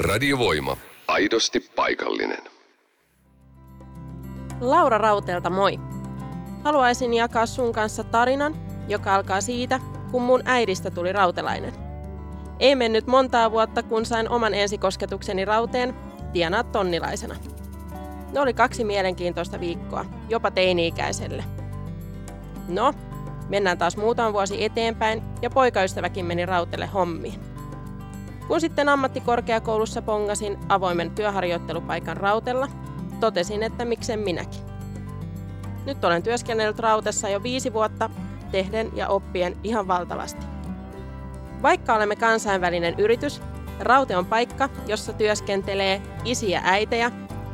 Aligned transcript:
Radiovoima. 0.00 0.76
Aidosti 1.08 1.60
paikallinen. 1.76 2.38
Laura 4.60 4.98
Rauteelta 4.98 5.50
moi. 5.50 5.78
Haluaisin 6.64 7.14
jakaa 7.14 7.46
sun 7.46 7.72
kanssa 7.72 8.04
tarinan, 8.04 8.56
joka 8.88 9.14
alkaa 9.14 9.40
siitä, 9.40 9.80
kun 10.10 10.22
mun 10.22 10.42
äidistä 10.44 10.90
tuli 10.90 11.12
rautelainen. 11.12 11.72
Ei 12.60 12.74
mennyt 12.74 13.06
montaa 13.06 13.50
vuotta, 13.50 13.82
kun 13.82 14.06
sain 14.06 14.28
oman 14.28 14.54
ensikosketukseni 14.54 15.44
rauteen 15.44 15.94
tienaa 16.32 16.64
tonnilaisena. 16.64 17.36
Ne 18.32 18.40
oli 18.40 18.54
kaksi 18.54 18.84
mielenkiintoista 18.84 19.60
viikkoa, 19.60 20.04
jopa 20.28 20.50
teini-ikäiselle. 20.50 21.44
No, 22.68 22.94
mennään 23.48 23.78
taas 23.78 23.96
muutama 23.96 24.32
vuosi 24.32 24.64
eteenpäin 24.64 25.22
ja 25.42 25.50
poikaystäväkin 25.50 26.26
meni 26.26 26.46
rautelle 26.46 26.86
hommiin. 26.86 27.49
Kun 28.50 28.60
sitten 28.60 28.88
ammattikorkeakoulussa 28.88 30.02
pongasin 30.02 30.58
avoimen 30.68 31.10
työharjoittelupaikan 31.10 32.16
rautella, 32.16 32.68
totesin, 33.20 33.62
että 33.62 33.84
miksen 33.84 34.18
minäkin. 34.18 34.60
Nyt 35.86 36.04
olen 36.04 36.22
työskennellyt 36.22 36.78
rautessa 36.78 37.28
jo 37.28 37.42
viisi 37.42 37.72
vuotta, 37.72 38.10
tehden 38.50 38.90
ja 38.94 39.08
oppien 39.08 39.56
ihan 39.64 39.88
valtavasti. 39.88 40.46
Vaikka 41.62 41.94
olemme 41.94 42.16
kansainvälinen 42.16 42.94
yritys, 42.98 43.42
Raute 43.80 44.16
on 44.16 44.26
paikka, 44.26 44.68
jossa 44.86 45.12
työskentelee 45.12 46.02
isiä 46.24 46.60
äitejä, 46.64 47.10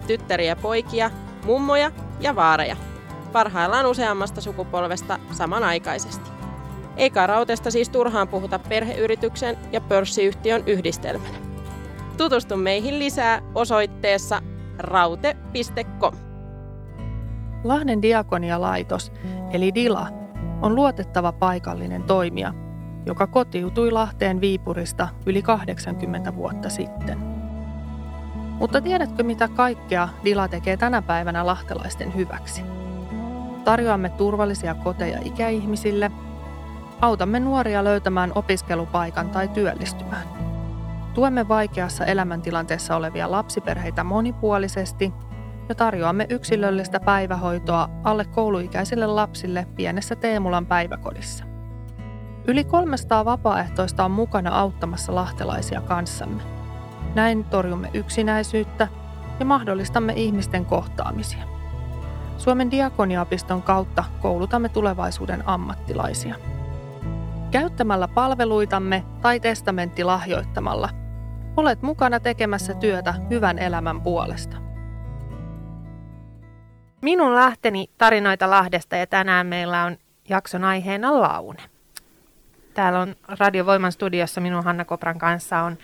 tyttäriä 0.07 0.57
poikia, 0.57 1.11
mummoja 1.45 1.93
ja 2.21 2.37
vaareja. 2.37 2.77
Parhaillaan 3.33 3.87
useammasta 3.87 4.41
sukupolvesta 4.41 5.19
samanaikaisesti. 5.33 6.36
Eikä 6.97 7.27
rautesta 7.27 7.71
siis 7.71 7.89
turhaan 7.89 8.29
puhuta 8.29 8.59
perheyrityksen 8.59 9.57
ja 9.73 9.81
pörssiyhtiön 9.81 10.63
yhdistelmänä. 10.67 11.39
Tutustu 12.17 12.57
meihin 12.57 12.99
lisää 12.99 13.43
osoitteessa 13.55 14.43
raute.com. 14.79 16.15
Lahden 17.65 18.03
diakonialaitos, 18.03 19.13
eli 19.53 19.75
DILA, 19.75 20.09
on 20.63 20.75
luotettava 20.75 21.33
paikallinen 21.33 22.03
toimija, 22.03 22.55
joka 23.07 23.27
kotiutui 23.27 23.91
Lahteen 23.91 24.41
Viipurista 24.41 25.09
yli 25.27 25.43
80 25.43 26.35
vuotta 26.35 26.69
sitten. 26.69 27.19
Mutta 28.59 28.81
tiedätkö 28.81 29.23
mitä 29.23 29.49
kaikkea 29.49 30.09
DILA 30.25 30.49
tekee 30.49 30.77
tänä 30.77 31.03
päivänä 31.03 31.47
lahtelaisten 31.47 32.15
hyväksi? 32.15 32.63
Tarjoamme 33.65 34.09
turvallisia 34.09 34.75
koteja 34.75 35.19
ikäihmisille– 35.25 36.11
Autamme 37.01 37.41
nuoria 37.41 37.85
löytämään 37.85 38.33
opiskelupaikan 38.35 39.31
tai 39.31 39.49
työllistymään. 39.49 40.29
Tuemme 41.15 41.49
vaikeassa 41.49 42.05
elämäntilanteessa 42.05 42.97
olevia 42.97 43.31
lapsiperheitä 43.31 44.05
monipuolisesti 44.05 45.13
ja 45.69 45.75
tarjoamme 45.75 46.27
yksilöllistä 46.29 47.01
päivähoitoa 47.01 47.91
alle 48.05 48.25
kouluikäisille 48.25 49.07
lapsille 49.07 49.67
pienessä 49.77 50.17
Teemulan 50.17 50.67
päiväkodissa. 50.67 51.45
Yli 52.47 52.65
300 52.65 53.25
vapaaehtoista 53.25 54.05
on 54.05 54.11
mukana 54.11 54.59
auttamassa 54.59 55.15
lahtelaisia 55.15 55.81
kanssamme. 55.81 56.43
Näin 57.15 57.45
torjumme 57.45 57.91
yksinäisyyttä 57.95 58.89
ja 59.41 59.47
mahdollistamme 59.47 60.13
ihmisten 60.13 60.65
kohtaamisia. 60.65 61.45
Suomen 62.39 62.71
diakoniapiston 62.71 63.63
kautta 63.63 64.05
koulutamme 64.21 64.69
tulevaisuuden 64.69 65.49
ammattilaisia– 65.49 66.35
Käyttämällä 67.51 68.09
palveluitamme 68.09 69.05
tai 69.23 69.41
testamentti 69.41 70.05
lahjoittamalla 70.05 70.89
olet 71.57 71.83
mukana 71.83 72.21
tekemässä 72.21 72.75
työtä 72.75 73.15
hyvän 73.31 73.59
elämän 73.59 74.01
puolesta. 74.01 74.57
Minun 77.03 77.35
lähteni 77.35 77.91
tarinoita 77.99 78.51
Lahdesta 78.51 78.97
ja 78.97 79.07
tänään 79.07 79.47
meillä 79.47 79.85
on 79.85 79.97
jakson 80.29 80.65
aiheena 80.65 81.21
Laune. 81.21 81.63
Täällä 82.75 83.01
on 83.01 83.17
Radiovoiman 83.39 83.93
studiossa 83.93 84.41
minun 84.41 84.65
Hanna 84.65 84.85
Kopran 84.85 85.19
kanssa 85.19 85.59
on 85.59 85.79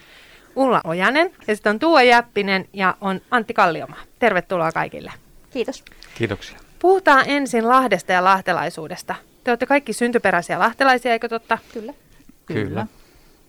Ulla 0.57 0.81
Ojanen 0.85 1.31
ja 1.47 1.57
sitten 1.57 1.71
on 1.71 1.79
Tuo 1.79 2.01
Jäppinen 2.01 2.69
ja 2.73 2.95
on 3.01 3.21
Antti 3.31 3.55
Kallioma. 3.55 3.97
Tervetuloa 4.19 4.73
kaikille. 4.73 5.13
Kiitos. 5.51 5.85
Kiitoksia. 6.15 6.59
Puhutaan 6.79 7.25
ensin 7.27 7.69
Lahdesta 7.69 8.13
ja 8.13 8.25
lahtelaisuudesta. 8.25 9.15
Te 9.45 9.51
olette 9.51 9.67
kaikki 9.67 9.93
syntyperäisiä 9.93 10.59
lahtelaisia, 10.59 11.13
eikö 11.13 11.29
totta? 11.29 11.59
Kyllä. 11.73 11.95
Kyllä. 12.47 12.87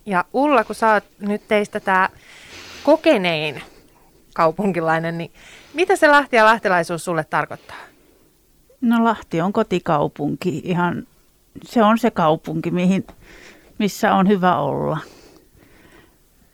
Ja 0.05 0.25
Ulla, 0.33 0.63
kun 0.63 0.75
sä 0.75 0.93
oot 0.93 1.03
nyt 1.19 1.47
teistä 1.47 1.79
tämä 1.79 2.09
kokenein 2.83 3.61
kaupunkilainen, 4.33 5.17
niin 5.17 5.31
mitä 5.73 5.95
se 5.95 6.07
Lahti 6.07 6.35
ja 6.35 6.45
lahtelaisuus 6.45 7.05
sulle 7.05 7.23
tarkoittaa? 7.23 7.77
No 8.81 9.03
Lahti 9.03 9.41
on 9.41 9.53
kotikaupunki. 9.53 10.61
Ihan, 10.63 11.07
se 11.63 11.83
on 11.83 11.97
se 11.97 12.11
kaupunki, 12.11 12.71
mihin, 12.71 13.07
missä 13.77 14.13
on 14.13 14.27
hyvä 14.27 14.57
olla. 14.57 14.97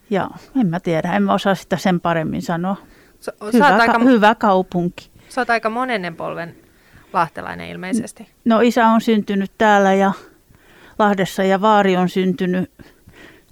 Ja 0.10 0.30
en 0.62 0.68
mä 0.68 0.80
tiedä, 0.80 1.16
en 1.16 1.24
mä 1.24 1.34
osaa 1.34 1.56
sitä 1.56 1.78
sen 1.78 2.00
paremmin 2.00 2.42
sanoa. 2.42 2.76
So, 3.20 3.32
hyvä, 3.54 3.68
aika, 3.68 4.00
hyvä 4.00 4.36
kaupunki. 4.36 5.10
Sä 5.30 5.42
oot 5.42 5.50
aika 5.50 5.70
monennen 5.70 6.16
polven 6.16 6.56
lahtelainen 7.14 7.70
ilmeisesti. 7.70 8.28
No 8.46 8.60
isä 8.62 8.88
on 8.88 9.02
syntynyt 9.02 9.52
täällä 9.58 9.94
ja 9.94 10.12
Lahdessa 11.00 11.44
ja 11.44 11.62
vaari 11.62 11.98
on 11.98 12.10
syntynyt 12.10 12.72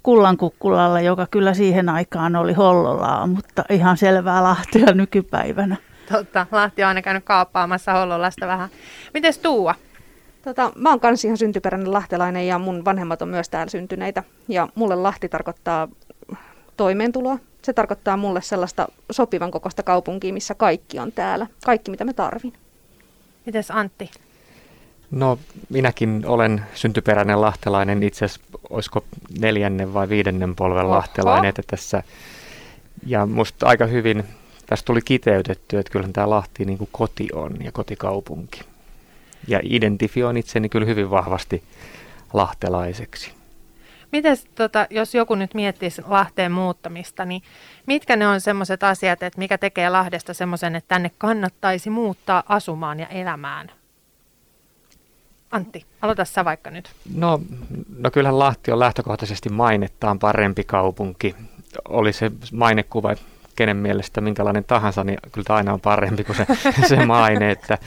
Kullankukkulalla, 0.02 1.00
joka 1.00 1.26
kyllä 1.30 1.54
siihen 1.54 1.88
aikaan 1.88 2.36
oli 2.36 2.52
Hollolaa, 2.52 3.26
mutta 3.26 3.64
ihan 3.70 3.96
selvää 3.96 4.42
Lahtea 4.42 4.94
nykypäivänä. 4.94 5.76
Totta, 6.12 6.46
Lahti 6.52 6.82
on 6.82 6.88
aina 6.88 7.02
käynyt 7.02 7.24
kaappaamassa 7.24 7.92
Hollolasta 7.92 8.46
vähän. 8.46 8.68
Mites 9.14 9.38
Tuua? 9.38 9.74
Tota, 10.42 10.72
mä 10.76 10.90
oon 10.90 11.00
kans 11.00 11.24
ihan 11.24 11.36
syntyperäinen 11.36 11.92
lahtelainen 11.92 12.46
ja 12.46 12.58
mun 12.58 12.84
vanhemmat 12.84 13.22
on 13.22 13.28
myös 13.28 13.48
täällä 13.48 13.70
syntyneitä. 13.70 14.22
Ja 14.48 14.68
mulle 14.74 14.96
Lahti 14.96 15.28
tarkoittaa 15.28 15.88
toimeentuloa. 16.76 17.38
Se 17.62 17.72
tarkoittaa 17.72 18.16
mulle 18.16 18.42
sellaista 18.42 18.88
sopivan 19.10 19.50
kokoista 19.50 19.82
kaupunkia, 19.82 20.32
missä 20.32 20.54
kaikki 20.54 20.98
on 20.98 21.12
täällä. 21.12 21.46
Kaikki, 21.64 21.90
mitä 21.90 22.04
mä 22.04 22.12
tarvin. 22.12 22.52
Mites 23.48 23.70
Antti? 23.70 24.10
No 25.10 25.38
minäkin 25.68 26.22
olen 26.26 26.62
syntyperäinen 26.74 27.40
lahtelainen, 27.40 28.02
itse 28.02 28.24
asiassa 28.24 28.58
olisiko 28.70 29.04
neljännen 29.40 29.94
vai 29.94 30.08
viidennen 30.08 30.56
polven 30.56 30.84
Oho. 30.84 30.94
lahtelainen 30.94 31.48
että 31.48 31.62
tässä. 31.66 32.02
Ja 33.06 33.26
musta 33.26 33.66
aika 33.66 33.86
hyvin 33.86 34.24
tästä 34.66 34.86
tuli 34.86 35.00
kiteytetty, 35.04 35.78
että 35.78 35.92
kyllähän 35.92 36.12
tämä 36.12 36.30
Lahti 36.30 36.64
niin 36.64 36.78
kuin 36.78 36.88
koti 36.92 37.28
on 37.32 37.56
ja 37.64 37.72
kotikaupunki. 37.72 38.60
Ja 39.46 39.60
identifioin 39.62 40.36
itseni 40.36 40.68
kyllä 40.68 40.86
hyvin 40.86 41.10
vahvasti 41.10 41.62
lahtelaiseksi. 42.32 43.37
Miten 44.12 44.36
tota, 44.54 44.86
jos 44.90 45.14
joku 45.14 45.34
nyt 45.34 45.54
miettisi 45.54 46.02
Lahteen 46.06 46.52
muuttamista, 46.52 47.24
niin 47.24 47.42
mitkä 47.86 48.16
ne 48.16 48.28
on 48.28 48.40
semmoiset 48.40 48.82
asiat, 48.82 49.22
että 49.22 49.38
mikä 49.38 49.58
tekee 49.58 49.90
Lahdesta 49.90 50.34
semmoisen, 50.34 50.76
että 50.76 50.88
tänne 50.88 51.10
kannattaisi 51.18 51.90
muuttaa 51.90 52.42
asumaan 52.48 53.00
ja 53.00 53.06
elämään? 53.06 53.70
Antti, 55.50 55.86
aloita 56.02 56.24
sä 56.24 56.44
vaikka 56.44 56.70
nyt. 56.70 56.90
No, 57.14 57.40
no 57.98 58.10
kyllähän 58.10 58.38
Lahti 58.38 58.72
on 58.72 58.78
lähtökohtaisesti 58.78 59.48
mainettaan 59.48 60.18
parempi 60.18 60.64
kaupunki. 60.64 61.36
Oli 61.88 62.12
se 62.12 62.32
mainekuva 62.52 63.14
kenen 63.56 63.76
mielestä 63.76 64.20
minkälainen 64.20 64.64
tahansa, 64.64 65.04
niin 65.04 65.18
kyllä 65.32 65.44
tämä 65.44 65.56
aina 65.56 65.72
on 65.72 65.80
parempi 65.80 66.24
kuin 66.24 66.36
se, 66.36 66.46
se 66.88 67.06
maine. 67.06 67.50
Että, 67.50 67.78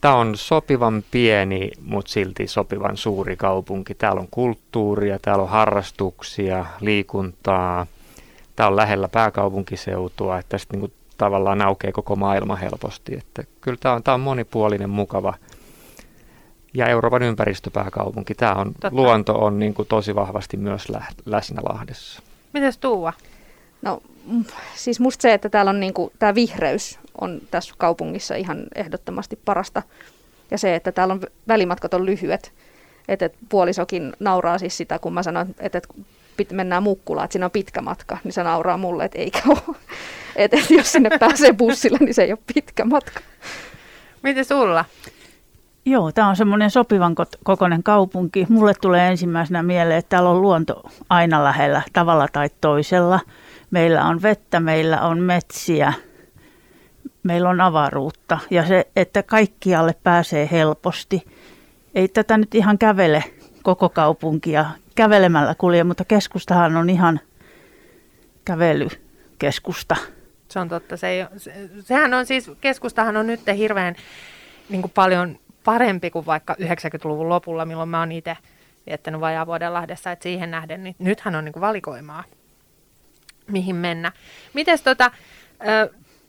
Tämä 0.00 0.14
on 0.14 0.36
sopivan 0.36 1.04
pieni, 1.10 1.70
mutta 1.84 2.12
silti 2.12 2.46
sopivan 2.46 2.96
suuri 2.96 3.36
kaupunki. 3.36 3.94
Täällä 3.94 4.20
on 4.20 4.28
kulttuuria, 4.30 5.18
täällä 5.22 5.42
on 5.42 5.50
harrastuksia, 5.50 6.66
liikuntaa. 6.80 7.86
Tämä 8.56 8.66
on 8.66 8.76
lähellä 8.76 9.08
pääkaupunkiseutua, 9.08 10.38
että 10.38 10.48
tästä 10.50 10.76
niin 10.76 10.92
tavallaan 11.18 11.62
aukeaa 11.62 11.92
koko 11.92 12.16
maailma 12.16 12.56
helposti. 12.56 13.16
Että 13.16 13.44
kyllä 13.60 13.78
tämä 13.80 13.94
on, 13.94 14.02
tämä 14.02 14.14
on 14.14 14.20
monipuolinen, 14.20 14.90
mukava 14.90 15.34
ja 16.74 16.86
Euroopan 16.86 17.22
ympäristöpääkaupunki. 17.22 18.34
Tämä 18.34 18.54
on, 18.54 18.66
Totta. 18.66 18.90
luonto 18.92 19.32
on 19.32 19.58
niin 19.58 19.74
kuin 19.74 19.88
tosi 19.88 20.14
vahvasti 20.14 20.56
myös 20.56 20.88
lä- 20.88 21.04
läsnä 21.26 21.60
Lahdessa. 21.68 22.22
Mites 22.52 22.78
Tuua? 22.78 23.12
No 23.82 24.02
siis 24.74 25.00
musta 25.00 25.22
se, 25.22 25.34
että 25.34 25.48
täällä 25.48 25.70
on 25.70 25.80
niin 25.80 25.94
kuin, 25.94 26.12
tämä 26.18 26.34
vihreys 26.34 26.98
on 27.20 27.40
tässä 27.50 27.74
kaupungissa 27.78 28.34
ihan 28.34 28.64
ehdottomasti 28.74 29.38
parasta. 29.44 29.82
Ja 30.50 30.58
se, 30.58 30.74
että 30.74 30.92
täällä 30.92 31.14
on 31.14 31.20
välimatkat 31.48 31.94
on 31.94 32.06
lyhyet. 32.06 32.52
Että 33.08 33.26
et 33.26 33.34
puolisokin 33.48 34.12
nauraa 34.20 34.58
siis 34.58 34.76
sitä, 34.76 34.98
kun 34.98 35.14
mä 35.14 35.22
sanon, 35.22 35.46
että 35.60 35.78
et 35.78 36.52
mennään 36.52 36.82
Mukkulaan, 36.82 37.24
että 37.24 37.32
siinä 37.32 37.46
on 37.46 37.50
pitkä 37.50 37.82
matka, 37.82 38.18
niin 38.24 38.32
se 38.32 38.42
nauraa 38.42 38.76
mulle, 38.76 39.04
että 39.04 39.18
eikä 39.18 39.40
ole. 39.48 39.76
Että 40.36 40.56
et 40.56 40.70
jos 40.70 40.92
sinne 40.92 41.10
pääsee 41.18 41.52
bussilla, 41.52 41.98
niin 42.00 42.14
se 42.14 42.22
ei 42.22 42.32
ole 42.32 42.38
pitkä 42.54 42.84
matka. 42.84 43.20
Miten 44.22 44.44
sulla? 44.44 44.84
Joo, 45.84 46.12
tämä 46.12 46.28
on 46.28 46.36
semmoinen 46.36 46.70
sopivan 46.70 47.14
kokoinen 47.44 47.82
kaupunki. 47.82 48.46
Mulle 48.48 48.74
tulee 48.80 49.08
ensimmäisenä 49.08 49.62
mieleen, 49.62 49.98
että 49.98 50.08
täällä 50.08 50.30
on 50.30 50.42
luonto 50.42 50.82
aina 51.10 51.44
lähellä 51.44 51.82
tavalla 51.92 52.28
tai 52.32 52.50
toisella– 52.60 53.20
Meillä 53.74 54.04
on 54.04 54.22
vettä, 54.22 54.60
meillä 54.60 55.00
on 55.00 55.20
metsiä, 55.20 55.92
meillä 57.24 57.48
on 57.48 57.60
avaruutta 57.60 58.38
ja 58.50 58.66
se, 58.66 58.86
että 58.96 59.22
kaikkialle 59.22 59.94
pääsee 60.02 60.48
helposti. 60.50 61.26
Ei 61.94 62.08
tätä 62.08 62.38
nyt 62.38 62.54
ihan 62.54 62.78
kävele 62.78 63.24
koko 63.62 63.88
kaupunkia 63.88 64.66
kävelemällä 64.94 65.54
kulje, 65.58 65.84
mutta 65.84 66.04
keskustahan 66.04 66.76
on 66.76 66.90
ihan 66.90 67.20
kävelykeskusta. 68.44 69.96
Se 70.48 70.58
on 70.58 70.68
totta. 70.68 70.96
Se 70.96 71.08
ei, 71.08 71.26
se, 71.36 71.68
sehän 71.80 72.14
on 72.14 72.26
siis, 72.26 72.50
keskustahan 72.60 73.16
on 73.16 73.26
nyt 73.26 73.40
hirveän 73.56 73.94
niin 74.68 74.82
kuin 74.82 74.92
paljon 74.94 75.38
parempi 75.64 76.10
kuin 76.10 76.26
vaikka 76.26 76.56
90-luvun 76.60 77.28
lopulla, 77.28 77.64
milloin 77.64 77.88
mä 77.88 77.98
oon 77.98 78.12
itse 78.12 78.36
viettänyt 78.86 79.20
vajaa 79.20 79.46
vuoden 79.46 79.74
Lahdessa, 79.74 80.12
että 80.12 80.22
siihen 80.22 80.50
nähden, 80.50 80.84
niin 80.84 80.96
nythän 80.98 81.34
on 81.34 81.44
niin 81.44 81.52
kuin 81.52 81.60
valikoimaa, 81.60 82.24
mihin 83.46 83.76
mennä. 83.76 84.12
Mites 84.54 84.82
tota, 84.82 85.10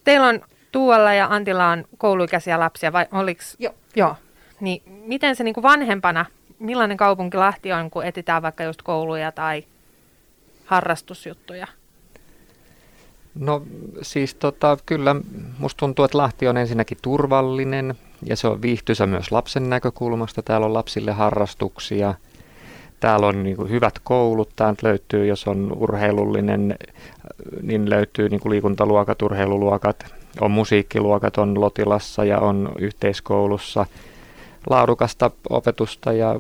teillä 0.04 0.28
on 0.28 0.42
Tuolla 0.76 1.14
ja 1.14 1.28
Antilla 1.30 1.68
on 1.68 1.86
kouluikäisiä 1.98 2.60
lapsia, 2.60 2.94
vai 2.94 3.06
oliks? 3.12 3.56
Joo. 3.60 3.74
Joo. 3.96 4.16
Niin 4.60 4.82
miten 4.86 5.36
se 5.36 5.44
niin 5.44 5.54
kuin 5.54 5.64
vanhempana, 5.64 6.26
millainen 6.60 6.98
kaupunki 6.98 7.38
Lahti 7.38 7.74
on, 7.74 7.90
kun 7.90 8.06
etitään 8.06 8.42
vaikka 8.42 8.64
just 8.64 8.82
kouluja 8.82 9.32
tai 9.32 9.64
harrastusjuttuja? 10.66 11.68
No 13.36 13.62
siis 14.02 14.36
tota, 14.36 14.78
kyllä 14.86 15.16
musta 15.60 15.80
tuntuu, 15.80 16.06
että 16.06 16.18
Lahti 16.18 16.48
on 16.48 16.58
ensinnäkin 16.58 16.98
turvallinen 17.02 17.96
ja 18.24 18.36
se 18.36 18.48
on 18.48 18.62
viihtyisä 18.62 19.08
myös 19.08 19.32
lapsen 19.32 19.70
näkökulmasta. 19.70 20.42
Täällä 20.42 20.66
on 20.66 20.74
lapsille 20.74 21.12
harrastuksia. 21.12 22.14
Täällä 23.00 23.28
on 23.28 23.44
niin 23.44 23.56
kuin 23.56 23.70
hyvät 23.70 24.00
koulut, 24.04 24.50
täältä 24.56 24.88
löytyy, 24.88 25.26
jos 25.26 25.48
on 25.48 25.74
urheilullinen, 25.78 26.76
niin 27.62 27.90
löytyy 27.90 28.30
niin 28.30 28.40
kuin 28.40 28.52
liikuntaluokat, 28.52 29.22
urheiluluokat, 29.22 30.25
on 30.42 30.52
musiikkiluokat, 30.52 31.38
on 31.38 31.62
Lotilassa 31.62 32.26
ja 32.26 32.40
on 32.40 32.72
yhteiskoulussa 32.80 33.86
laadukasta 34.70 35.32
opetusta 35.50 36.14
ja, 36.14 36.40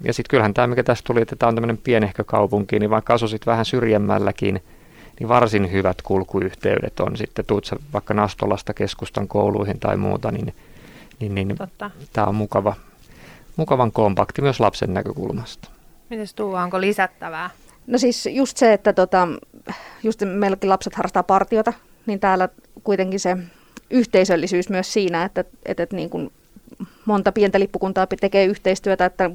ja 0.00 0.12
sitten 0.12 0.30
kyllähän 0.30 0.54
tämä, 0.54 0.66
mikä 0.66 0.82
tässä 0.82 1.04
tuli, 1.06 1.22
että 1.22 1.36
tämä 1.36 1.48
on 1.48 1.54
tämmöinen 1.54 1.78
pienehkö 1.78 2.24
kaupunki, 2.24 2.78
niin 2.78 2.90
vaikka 2.90 3.14
asusit 3.14 3.46
vähän 3.46 3.64
syrjemmälläkin, 3.64 4.62
niin 5.20 5.28
varsin 5.28 5.72
hyvät 5.72 6.02
kulkuyhteydet 6.02 7.00
on 7.00 7.16
sitten, 7.16 7.44
tuut 7.44 7.70
vaikka 7.92 8.14
Nastolasta 8.14 8.74
keskustan 8.74 9.28
kouluihin 9.28 9.80
tai 9.80 9.96
muuta, 9.96 10.32
niin, 10.32 10.54
niin, 11.20 11.34
niin 11.34 11.56
tämä 12.12 12.26
on 12.26 12.34
mukava, 12.34 12.74
mukavan 13.56 13.92
kompakti 13.92 14.42
myös 14.42 14.60
lapsen 14.60 14.94
näkökulmasta. 14.94 15.68
Miten 16.10 16.26
Tuula, 16.36 16.62
onko 16.62 16.80
lisättävää? 16.80 17.50
No 17.86 17.98
siis 17.98 18.28
just 18.32 18.56
se, 18.56 18.72
että 18.72 18.92
tota, 18.92 19.28
just 20.02 20.22
meilläkin 20.24 20.70
lapset 20.70 20.94
harrastaa 20.94 21.22
partiota, 21.22 21.72
niin 22.06 22.20
täällä 22.20 22.48
kuitenkin 22.84 23.20
se 23.20 23.36
yhteisöllisyys 23.90 24.68
myös 24.68 24.92
siinä, 24.92 25.24
että, 25.24 25.44
että, 25.64 25.82
että 25.82 25.96
niin 25.96 26.10
kuin 26.10 26.32
monta 27.04 27.32
pientä 27.32 27.60
lippukuntaa 27.60 28.06
tekee 28.06 28.44
yhteistyötä, 28.44 29.04
että, 29.04 29.30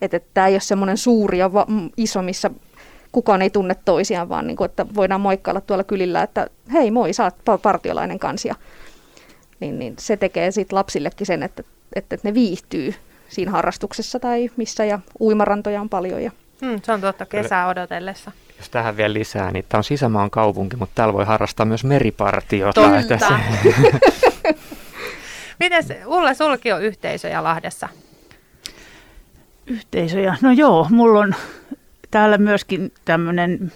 että, 0.00 0.16
että 0.16 0.30
tämä 0.34 0.46
ei 0.46 0.54
ole 0.54 0.60
semmoinen 0.60 0.96
suuri 0.96 1.38
ja 1.38 1.52
va- 1.52 1.66
iso, 1.96 2.22
missä 2.22 2.50
kukaan 3.12 3.42
ei 3.42 3.50
tunne 3.50 3.76
toisiaan, 3.84 4.28
vaan 4.28 4.46
niin 4.46 4.56
kuin, 4.56 4.70
että 4.70 4.86
voidaan 4.94 5.20
moikkailla 5.20 5.60
tuolla 5.60 5.84
kylillä, 5.84 6.22
että 6.22 6.46
hei 6.72 6.90
moi, 6.90 7.12
sä 7.12 7.24
oot 7.24 7.62
partiolainen 7.62 8.18
kansia. 8.18 8.54
Niin, 9.60 9.78
niin 9.78 9.94
se 9.98 10.16
tekee 10.16 10.50
sitten 10.50 10.76
lapsillekin 10.76 11.26
sen, 11.26 11.42
että, 11.42 11.62
että 11.94 12.18
ne 12.22 12.34
viihtyy 12.34 12.94
siinä 13.28 13.50
harrastuksessa 13.50 14.20
tai 14.20 14.50
missä 14.56 14.84
ja 14.84 14.98
uimarantoja 15.20 15.80
on 15.80 15.88
paljon. 15.88 16.22
Ja... 16.22 16.30
Hmm, 16.60 16.80
se 16.82 16.92
on 16.92 17.00
totta 17.00 17.26
kesää 17.26 17.68
odotellessa. 17.68 18.32
Jos 18.60 18.70
tähän 18.70 18.96
vielä 18.96 19.14
lisää, 19.14 19.50
niin 19.50 19.64
tämä 19.68 19.78
on 19.78 19.84
sisämaan 19.84 20.30
kaupunki, 20.30 20.76
mutta 20.76 20.92
täällä 20.94 21.14
voi 21.14 21.24
harrastaa 21.24 21.66
myös 21.66 21.84
meripartiota. 21.84 22.80
Totta. 22.80 23.40
Miten 25.60 25.84
Ulla, 26.06 26.34
sulki 26.34 26.72
on 26.72 26.82
yhteisöjä 26.82 27.44
Lahdessa? 27.44 27.88
Yhteisöjä? 29.66 30.36
No 30.42 30.52
joo, 30.52 30.86
mulla 30.90 31.20
on 31.20 31.34
täällä 32.10 32.38
myöskin 32.38 32.92
tämmöinen 33.04 33.72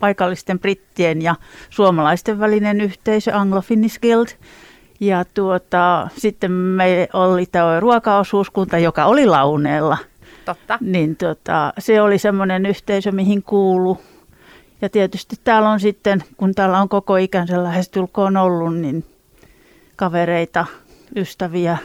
paikallisten 0.00 0.58
brittien 0.58 1.22
ja 1.22 1.34
suomalaisten 1.70 2.40
välinen 2.40 2.80
yhteisö, 2.80 3.32
Anglo-Finnish 3.32 3.98
Guild. 4.02 4.28
Ja 5.00 5.24
tuota, 5.34 6.08
sitten 6.16 6.52
me 6.52 7.08
oli 7.12 7.46
tämä 7.46 7.80
ruokaosuuskunta, 7.80 8.78
joka 8.78 9.04
oli 9.04 9.26
launeella. 9.26 9.98
Totta. 10.44 10.78
Niin 10.80 11.16
tuota, 11.16 11.72
se 11.78 12.02
oli 12.02 12.18
semmoinen 12.18 12.66
yhteisö, 12.66 13.12
mihin 13.12 13.42
kuulu. 13.42 14.00
Ja 14.82 14.88
tietysti 14.88 15.36
täällä 15.44 15.70
on 15.70 15.80
sitten, 15.80 16.24
kun 16.36 16.54
täällä 16.54 16.80
on 16.80 16.88
koko 16.88 17.16
ikänsä 17.16 17.64
lähestulkoon 17.64 18.36
ollut, 18.36 18.76
niin 18.76 19.04
kavereita, 19.96 20.66
ystäviä, 21.16 21.78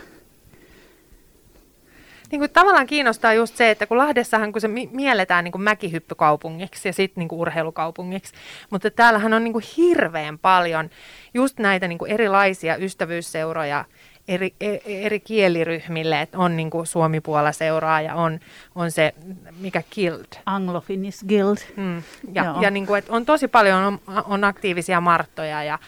niin 2.31 2.39
kuin 2.39 2.51
tavallaan 2.51 2.87
kiinnostaa 2.87 3.33
just 3.33 3.55
se, 3.55 3.69
että 3.69 3.87
kun 3.87 3.97
Lahdessahan 3.97 4.51
kun 4.51 4.61
se 4.61 4.67
mielletään 4.91 5.43
niin 5.43 5.51
kuin 5.51 5.61
mäkihyppykaupungiksi 5.61 6.89
ja 6.89 6.93
sitten 6.93 7.21
niin 7.21 7.27
kuin 7.27 7.39
urheilukaupungiksi, 7.39 8.33
mutta 8.69 8.91
täällähän 8.91 9.33
on 9.33 9.43
niin 9.43 9.53
kuin 9.53 9.65
hirveän 9.77 10.39
paljon 10.39 10.89
just 11.33 11.59
näitä 11.59 11.87
niin 11.87 11.97
kuin 11.97 12.11
erilaisia 12.11 12.77
ystävyysseuroja 12.77 13.85
eri, 14.27 14.53
eri, 14.61 14.81
eri 15.05 15.19
kieliryhmille, 15.19 16.21
että 16.21 16.37
on 16.37 16.57
niin 16.57 16.69
kuin 16.69 16.87
Suomi-Puola-seuraa 16.87 18.01
ja 18.01 18.15
on, 18.15 18.39
on 18.75 18.91
se, 18.91 19.13
mikä 19.59 19.83
Guild. 19.95 20.25
Anglo-Finnish 20.45 21.27
Guild. 21.27 21.57
Mm. 21.75 22.03
Ja, 22.33 22.55
ja 22.61 22.69
niin 22.69 22.85
kuin, 22.85 22.99
että 22.99 23.13
on 23.13 23.25
tosi 23.25 23.47
paljon 23.47 23.83
on, 23.83 23.99
on 24.25 24.43
aktiivisia 24.43 25.01
marttoja 25.01 25.63
ja 25.63 25.79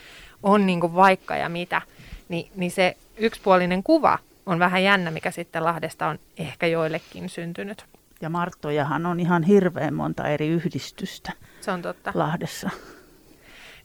on 0.44 0.66
niin 0.66 0.80
kuin 0.80 0.96
vaikka 0.96 1.36
ja 1.36 1.50
mitä, 1.50 1.82
Ni, 2.30 2.52
niin 2.56 2.72
se 2.72 2.98
yksipuolinen 3.18 3.84
kuva 3.84 4.20
on 4.46 4.60
vähän 4.60 4.84
jännä, 4.84 5.12
mikä 5.12 5.32
sitten 5.32 5.64
Lahdesta 5.64 6.08
on 6.08 6.20
ehkä 6.38 6.68
joillekin 6.68 7.30
syntynyt. 7.30 7.86
Ja 8.22 8.30
Marttojahan 8.30 9.06
on 9.06 9.20
ihan 9.20 9.44
hirveän 9.44 9.94
monta 9.94 10.28
eri 10.28 10.48
yhdistystä 10.48 11.32
Se 11.62 11.72
on 11.72 11.82
totta. 11.82 12.12
Lahdessa. 12.16 12.70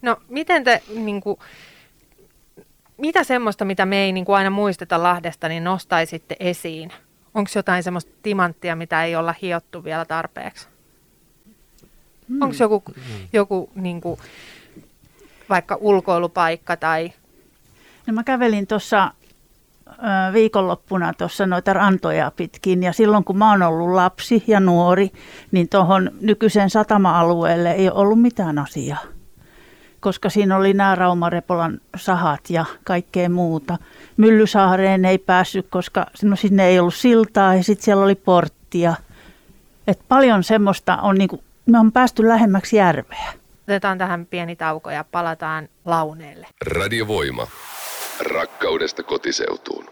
No 0.03 0.17
miten 0.29 0.65
te, 0.65 0.83
niin 0.95 1.21
kuin, 1.21 1.39
mitä 3.03 3.25
semmoista, 3.25 3.65
mitä 3.65 3.87
me 3.87 3.97
ei 3.97 4.13
niin 4.13 4.25
kuin 4.25 4.37
aina 4.37 4.51
muisteta 4.51 5.03
Lahdesta, 5.03 5.49
niin 5.49 5.65
nostaisitte 5.65 6.37
esiin? 6.41 6.93
Onko 7.35 7.51
jotain 7.55 7.83
semmoista 7.83 8.13
timanttia, 8.23 8.77
mitä 8.77 9.05
ei 9.05 9.17
olla 9.17 9.35
hiottu 9.43 9.85
vielä 9.85 10.05
tarpeeksi? 10.05 10.69
Hmm. 12.29 12.43
Onko 12.43 12.57
joku, 12.61 12.83
joku 13.33 13.71
niin 13.75 14.01
kuin, 14.01 14.21
vaikka 15.49 15.79
ulkoilupaikka 15.81 16.77
tai... 16.77 17.13
No 18.07 18.13
mä 18.13 18.25
kävelin 18.25 18.67
tuossa 18.67 19.13
viikonloppuna 20.33 21.13
tuossa 21.15 21.47
noita 21.47 21.73
rantoja 21.73 22.33
pitkin 22.37 22.83
ja 22.83 22.93
silloin 22.93 23.25
kun 23.25 23.39
mä 23.39 23.51
oon 23.51 23.63
ollut 23.63 23.95
lapsi 23.95 24.45
ja 24.47 24.61
nuori, 24.61 25.11
niin 25.53 25.69
tuohon 25.69 26.11
nykyiseen 26.21 26.71
satama-alueelle 26.71 27.73
ei 27.73 27.91
ollut 27.91 28.21
mitään 28.21 28.59
asiaa. 28.59 29.12
Koska 30.03 30.31
siinä 30.31 30.57
oli 30.57 30.75
nämä 30.75 30.95
Raumarepolan 30.95 31.81
sahat 31.97 32.51
ja 32.51 32.65
kaikkea 32.85 33.29
muuta. 33.29 33.79
Myllysaareen 34.17 35.05
ei 35.05 35.19
päässyt, 35.19 35.67
koska 35.71 36.07
no 36.23 36.37
sinne 36.37 36.67
ei 36.67 36.79
ollut 36.79 36.95
siltaa 36.95 37.55
ja 37.55 37.65
sitten 37.65 37.85
siellä 37.85 38.05
oli 38.05 38.15
porttia. 38.15 38.95
Et 39.87 40.01
paljon 40.09 40.45
semmoista 40.45 40.97
on, 40.97 41.15
niinku, 41.15 41.45
me 41.67 41.79
on 41.79 41.93
päästy 41.93 42.29
lähemmäksi 42.29 42.77
järveä. 42.77 43.33
Otetaan 43.69 43.99
tähän 43.99 44.27
pieni 44.27 44.57
tauko 44.57 44.91
ja 44.91 45.05
palataan 45.13 45.69
launeelle. 45.85 46.47
Radiovoima. 46.67 47.47
Rakkaudesta 48.35 49.03
kotiseutuun. 49.03 49.85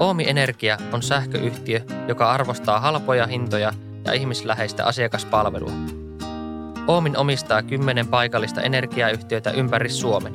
Oomi 0.00 0.28
Energia 0.28 0.78
on 0.92 1.02
sähköyhtiö, 1.02 1.80
joka 2.08 2.30
arvostaa 2.30 2.80
halpoja 2.80 3.26
hintoja 3.26 3.72
ja 4.04 4.12
ihmisläheistä 4.12 4.84
asiakaspalvelua. 4.84 6.05
Oomin 6.86 7.16
omistaa 7.16 7.62
kymmenen 7.62 8.08
paikallista 8.08 8.62
energiayhtiötä 8.62 9.50
ympäri 9.50 9.88
Suomen. 9.88 10.34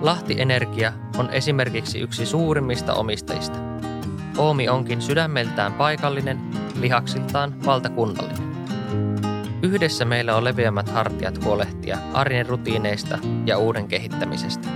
Lahti 0.00 0.40
Energia 0.40 0.92
on 1.18 1.30
esimerkiksi 1.30 1.98
yksi 1.98 2.26
suurimmista 2.26 2.94
omistajista. 2.94 3.58
Oomi 4.38 4.68
onkin 4.68 5.02
sydämeltään 5.02 5.72
paikallinen, 5.72 6.40
lihaksiltaan 6.80 7.64
valtakunnallinen. 7.66 8.50
Yhdessä 9.62 10.04
meillä 10.04 10.36
on 10.36 10.44
leveämmät 10.44 10.88
hartiat 10.88 11.44
huolehtia 11.44 11.98
arjen 12.12 12.46
rutiineista 12.46 13.18
ja 13.46 13.58
uuden 13.58 13.88
kehittämisestä. 13.88 14.68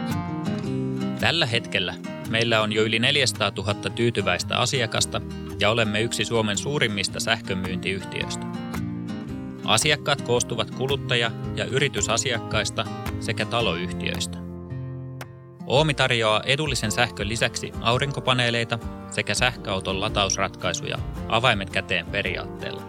Tällä 1.20 1.46
hetkellä 1.46 1.94
meillä 2.30 2.60
on 2.60 2.72
jo 2.72 2.82
yli 2.82 2.98
400 2.98 3.52
000 3.56 3.74
tyytyväistä 3.74 4.58
asiakasta 4.58 5.20
ja 5.60 5.70
olemme 5.70 6.00
yksi 6.00 6.24
Suomen 6.24 6.58
suurimmista 6.58 7.20
sähkömyyntiyhtiöistä. 7.20 8.63
Asiakkaat 9.64 10.22
koostuvat 10.22 10.70
kuluttaja- 10.70 11.30
ja 11.56 11.64
yritysasiakkaista 11.64 12.84
sekä 13.20 13.44
taloyhtiöistä. 13.44 14.38
Oomi 15.66 15.94
tarjoaa 15.94 16.42
edullisen 16.42 16.92
sähkön 16.92 17.28
lisäksi 17.28 17.72
aurinkopaneeleita 17.80 18.78
sekä 19.10 19.34
sähköauton 19.34 20.00
latausratkaisuja 20.00 20.98
avaimet 21.28 21.70
käteen 21.70 22.06
periaatteella. 22.06 22.82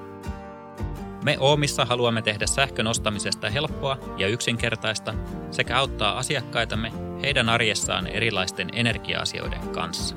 Me 1.23 1.37
Oomissa 1.39 1.85
haluamme 1.85 2.21
tehdä 2.21 2.47
sähkön 2.47 2.87
ostamisesta 2.87 3.49
helppoa 3.49 3.97
ja 4.17 4.27
yksinkertaista 4.27 5.13
sekä 5.51 5.77
auttaa 5.77 6.17
asiakkaitamme 6.17 6.91
heidän 7.21 7.49
arjessaan 7.49 8.07
erilaisten 8.07 8.69
energia-asioiden 8.73 9.69
kanssa. 9.69 10.15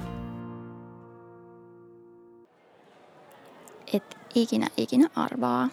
Et 3.95 4.19
ikinä 4.35 4.67
ikinä 4.77 5.09
arvaa. 5.17 5.69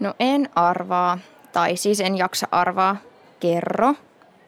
No 0.00 0.14
en 0.18 0.48
arvaa, 0.54 1.18
tai 1.52 1.76
siis 1.76 2.00
en 2.00 2.18
jaksa 2.18 2.48
arvaa. 2.50 2.96
Kerro. 3.40 3.94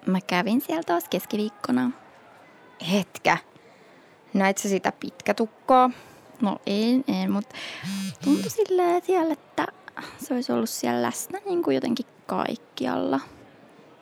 Mä 0.06 0.18
kävin 0.26 0.60
siellä 0.60 0.82
taas 0.82 1.04
keskiviikkona. 1.10 1.90
Hetkä. 2.92 3.36
Näit 4.34 4.58
sä 4.58 4.68
sitä 4.68 4.92
pitkätukkoa? 5.00 5.90
No 6.40 6.58
en, 6.66 7.04
en, 7.08 7.30
mutta 7.32 7.54
tuntui 8.24 8.50
silleen 8.50 9.02
siellä, 9.04 9.32
että 9.32 9.66
se 10.18 10.34
olisi 10.34 10.52
ollut 10.52 10.70
siellä 10.70 11.02
läsnä 11.02 11.38
niin 11.44 11.62
kuin 11.62 11.74
jotenkin 11.74 12.06
kaikkialla. 12.26 13.20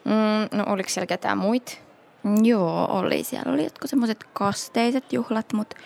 Mm, 0.04 0.58
no 0.58 0.64
oliko 0.66 0.88
siellä 0.88 1.06
ketään 1.06 1.38
muit? 1.38 1.82
Joo, 2.42 2.86
oli. 2.90 3.24
Siellä 3.24 3.52
oli 3.52 3.64
jotkut 3.64 3.90
semmoiset 3.90 4.24
kasteiset 4.32 5.12
juhlat, 5.12 5.52
mutta 5.52 5.76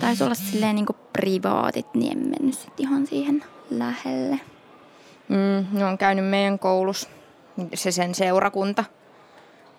taisi 0.00 0.24
olla 0.24 0.34
silleen 0.34 0.74
niin 0.74 0.86
kuin 0.86 0.96
privaatit, 1.12 1.94
niin 1.94 2.12
en 2.12 2.28
mennyt 2.28 2.58
sit 2.58 2.80
ihan 2.80 3.06
siihen 3.06 3.44
lähelle. 3.70 4.40
Mm, 5.28 5.78
ne 5.78 5.84
on 5.84 5.98
käynyt 5.98 6.24
meidän 6.24 6.58
koulussa, 6.58 7.08
se 7.74 7.92
sen 7.92 8.14
seurakunta. 8.14 8.84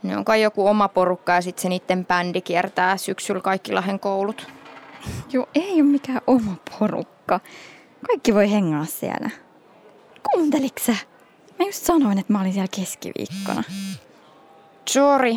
Ne 0.03 0.17
on 0.17 0.25
kai 0.25 0.41
joku 0.41 0.67
oma 0.67 0.87
porukka 0.87 1.33
ja 1.33 1.41
sitten 1.41 1.61
se 1.61 1.69
niiden 1.69 2.05
bändi 2.05 2.41
kiertää 2.41 2.97
syksyllä 2.97 3.41
kaikki 3.41 3.73
Lahden 3.73 3.99
koulut. 3.99 4.47
Joo, 5.31 5.49
ei 5.55 5.73
ole 5.73 5.83
mikään 5.83 6.21
oma 6.27 6.55
porukka. 6.79 7.39
Kaikki 8.07 8.33
voi 8.33 8.51
hengaa 8.51 8.85
siellä. 8.85 9.29
Kuunteliks 10.31 10.85
sä? 10.85 10.95
Mä 11.59 11.65
just 11.65 11.83
sanoin, 11.83 12.19
että 12.19 12.33
mä 12.33 12.41
olin 12.41 12.53
siellä 12.53 12.67
keskiviikkona. 12.75 13.63
Sorry. 14.89 15.35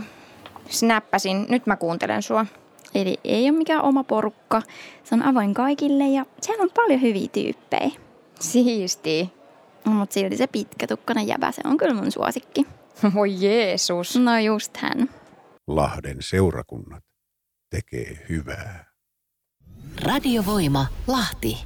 Snappasin. 0.69 1.47
Nyt 1.49 1.67
mä 1.67 1.77
kuuntelen 1.77 2.23
sua. 2.23 2.47
Eli 2.95 3.21
ei 3.25 3.51
ole 3.51 3.59
mikään 3.59 3.83
oma 3.83 4.05
porukka. 4.05 4.63
Se 5.05 5.15
on 5.15 5.23
avoin 5.23 5.55
kaikille 5.55 6.09
ja 6.09 6.27
siellä 6.43 6.63
on 6.63 6.71
paljon 6.75 7.03
hyviä 7.03 7.29
tyyppejä. 7.33 7.91
Siisti. 8.41 9.38
No, 9.85 9.93
mutta 9.93 10.15
silti 10.15 10.37
se 10.37 10.47
pitkätukkana 10.47 11.23
jäbä, 11.23 11.53
se 11.53 11.63
on 11.65 11.77
kyllä 11.77 11.95
mun 11.95 12.13
suosikki. 12.13 12.67
Voi 13.15 13.35
Jeesus. 13.41 14.17
No 14.17 14.39
just 14.39 14.77
hän. 14.77 15.11
Lahden 15.67 16.17
seurakunnat 16.21 17.05
tekee 17.71 18.27
hyvää. 18.29 18.85
Radiovoima 20.03 20.87
Lahti. 21.07 21.65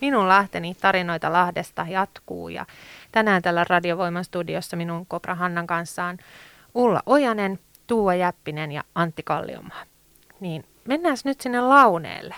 Minun 0.00 0.28
lähteni 0.28 0.74
tarinoita 0.74 1.32
Lahdesta 1.32 1.86
jatkuu 1.88 2.48
ja 2.48 2.66
tänään 3.12 3.42
tällä 3.42 3.64
Radiovoiman 3.68 4.24
studiossa 4.24 4.76
minun 4.76 5.06
Kopra 5.06 5.34
Hannan 5.34 5.66
kanssa 5.66 6.04
on 6.04 6.18
Ulla 6.74 7.02
Ojanen, 7.06 7.58
Tuua 7.86 8.14
Jäppinen 8.14 8.72
ja 8.72 8.84
Antti 8.94 9.22
Kalliomaa. 9.22 9.82
Niin 10.40 10.64
mennään 10.88 11.16
nyt 11.24 11.40
sinne 11.40 11.60
Launeelle. 11.60 12.34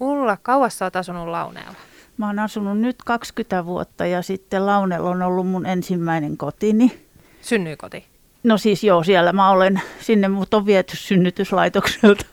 Ulla, 0.00 0.36
kauas 0.42 0.78
sä 0.78 0.84
oot 0.84 0.96
asunut 0.96 1.28
Launeella? 1.28 1.74
Mä 2.18 2.26
oon 2.26 2.38
asunut 2.38 2.78
nyt 2.78 2.96
20 3.04 3.64
vuotta 3.64 4.06
ja 4.06 4.22
sitten 4.22 4.66
Launella 4.66 5.10
on 5.10 5.22
ollut 5.22 5.48
mun 5.48 5.66
ensimmäinen 5.66 6.36
kotini. 6.36 7.00
Synnyykoti? 7.40 8.06
No 8.44 8.58
siis 8.58 8.84
joo, 8.84 9.04
siellä 9.04 9.32
mä 9.32 9.50
olen, 9.50 9.80
sinne 10.00 10.28
mut 10.28 10.54
on 10.54 10.66
viety 10.66 10.96
synnytyslaitokselta. 10.96 12.26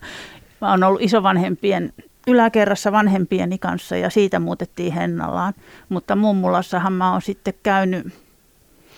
Mä 0.61 0.71
oon 0.71 0.83
ollut 0.83 1.01
isovanhempien 1.01 1.93
yläkerrassa 2.27 2.91
vanhempieni 2.91 3.57
kanssa 3.57 3.95
ja 3.97 4.09
siitä 4.09 4.39
muutettiin 4.39 4.93
Hennallaan. 4.93 5.53
Mutta 5.89 6.15
mummulassahan 6.15 6.93
mä 6.93 7.11
oon 7.11 7.21
sitten 7.21 7.53
käynyt 7.63 8.07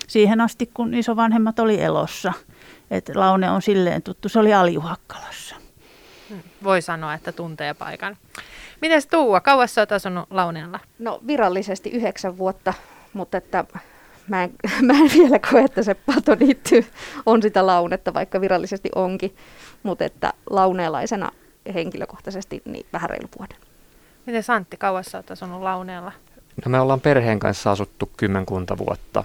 siihen 0.07 0.41
asti, 0.41 0.69
kun 0.73 0.93
isovanhemmat 0.93 1.59
oli 1.59 1.81
elossa. 1.81 2.33
Et 2.91 3.11
Laune 3.15 3.51
on 3.51 3.61
silleen 3.61 4.01
tuttu, 4.01 4.29
se 4.29 4.39
oli 4.39 4.53
Aljuhakkalassa. 4.53 5.55
Voi 6.63 6.81
sanoa, 6.81 7.13
että 7.13 7.31
tuntee 7.31 7.73
paikan. 7.73 8.17
Mites 8.81 9.07
Tuua, 9.07 9.41
kauas 9.41 9.75
sä 9.75 9.81
oot 9.81 9.91
asunut 9.91 10.25
Launeella? 10.29 10.79
No 10.99 11.19
virallisesti 11.27 11.89
yhdeksän 11.89 12.37
vuotta, 12.37 12.73
mutta 13.13 13.37
että 13.37 13.65
mä 14.27 14.43
en, 14.43 14.51
mä 14.87 14.93
en 14.93 15.11
vielä 15.17 15.39
koe, 15.51 15.61
että 15.61 15.83
se 15.83 15.93
patoniitty 15.93 16.85
on 17.25 17.41
sitä 17.41 17.67
launetta, 17.67 18.13
vaikka 18.13 18.41
virallisesti 18.41 18.89
onkin. 18.95 19.35
Mutta 19.83 20.05
että 20.05 20.33
launeelaisena 20.49 21.31
henkilökohtaisesti 21.73 22.61
niin 22.65 22.85
vähän 22.93 23.09
reilu 23.09 23.27
vuoden. 23.39 23.57
Miten 24.25 24.43
Santti, 24.43 24.77
kauas 24.77 25.05
sä 25.05 25.17
oot 25.17 25.31
asunut 25.31 25.61
Launeella? 25.61 26.11
No 26.65 26.69
me 26.69 26.79
ollaan 26.79 27.01
perheen 27.01 27.39
kanssa 27.39 27.71
asuttu 27.71 28.11
kymmenkunta 28.17 28.77
vuotta 28.77 29.23